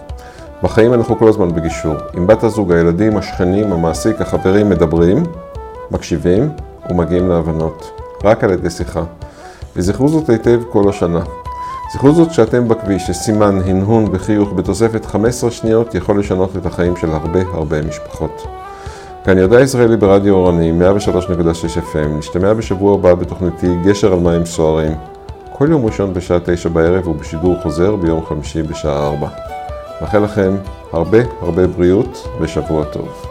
בחיים 0.64 0.94
אנחנו 0.94 1.20
כל 1.20 1.28
הזמן 1.28 1.56
בגישור. 1.56 1.96
עם 2.14 2.28
בת 2.28 2.44
הזוג, 2.44 2.72
הילדים, 2.72 3.18
השכנים, 3.18 3.74
המעסיק, 3.74 4.22
החברים 4.22 4.70
מדברים, 4.70 5.24
מקשיבים 5.92 6.50
ומגיעים 6.90 7.30
להבנות. 7.30 7.92
רק 8.24 8.44
על 8.44 8.52
ידי 8.52 8.70
שיחה. 8.70 9.04
וזכרו 9.76 10.08
זאת 10.08 10.30
היטב 10.30 10.62
כל 10.72 10.90
השנה. 10.90 11.43
זכרו 11.94 12.12
זאת 12.12 12.34
שאתם 12.34 12.68
בכביש, 12.68 13.04
שסימן, 13.04 13.60
הנהון 13.66 14.06
וחיוך 14.12 14.54
בתוספת 14.54 15.06
15 15.06 15.52
שניות 15.52 15.96
יכול 15.96 16.20
לשנות 16.20 16.58
את 16.58 16.66
החיים 16.66 16.96
של 16.96 17.12
הרבה 17.12 17.40
הרבה 17.54 17.82
משפחות. 17.82 18.48
כאן 19.26 19.38
ידע 19.38 19.62
ישראלי 19.62 19.98
ברדיו 19.98 20.34
אורני, 20.34 20.72
103.6 20.72 21.78
FM, 21.78 22.08
נשתמע 22.18 22.54
בשבוע 22.54 22.94
הבא 22.94 23.14
בתוכניתי 23.14 23.68
גשר 23.86 24.14
על 24.14 24.20
מים 24.20 24.46
סוערים. 24.46 24.92
כל 25.52 25.68
יום 25.72 25.86
ראשון 25.86 26.14
בשעה 26.14 26.40
9 26.40 26.70
בערב 26.70 27.08
ובשידור 27.08 27.56
חוזר 27.64 27.96
ביום 27.96 28.26
חמישי 28.26 28.64
בשעה 28.64 29.08
4. 29.08 29.28
מאחל 30.02 30.20
לכם 30.20 30.56
הרבה 30.94 31.20
הרבה 31.42 31.68
בריאות 31.68 32.28
ושבוע 32.42 32.84
טוב. 32.84 33.26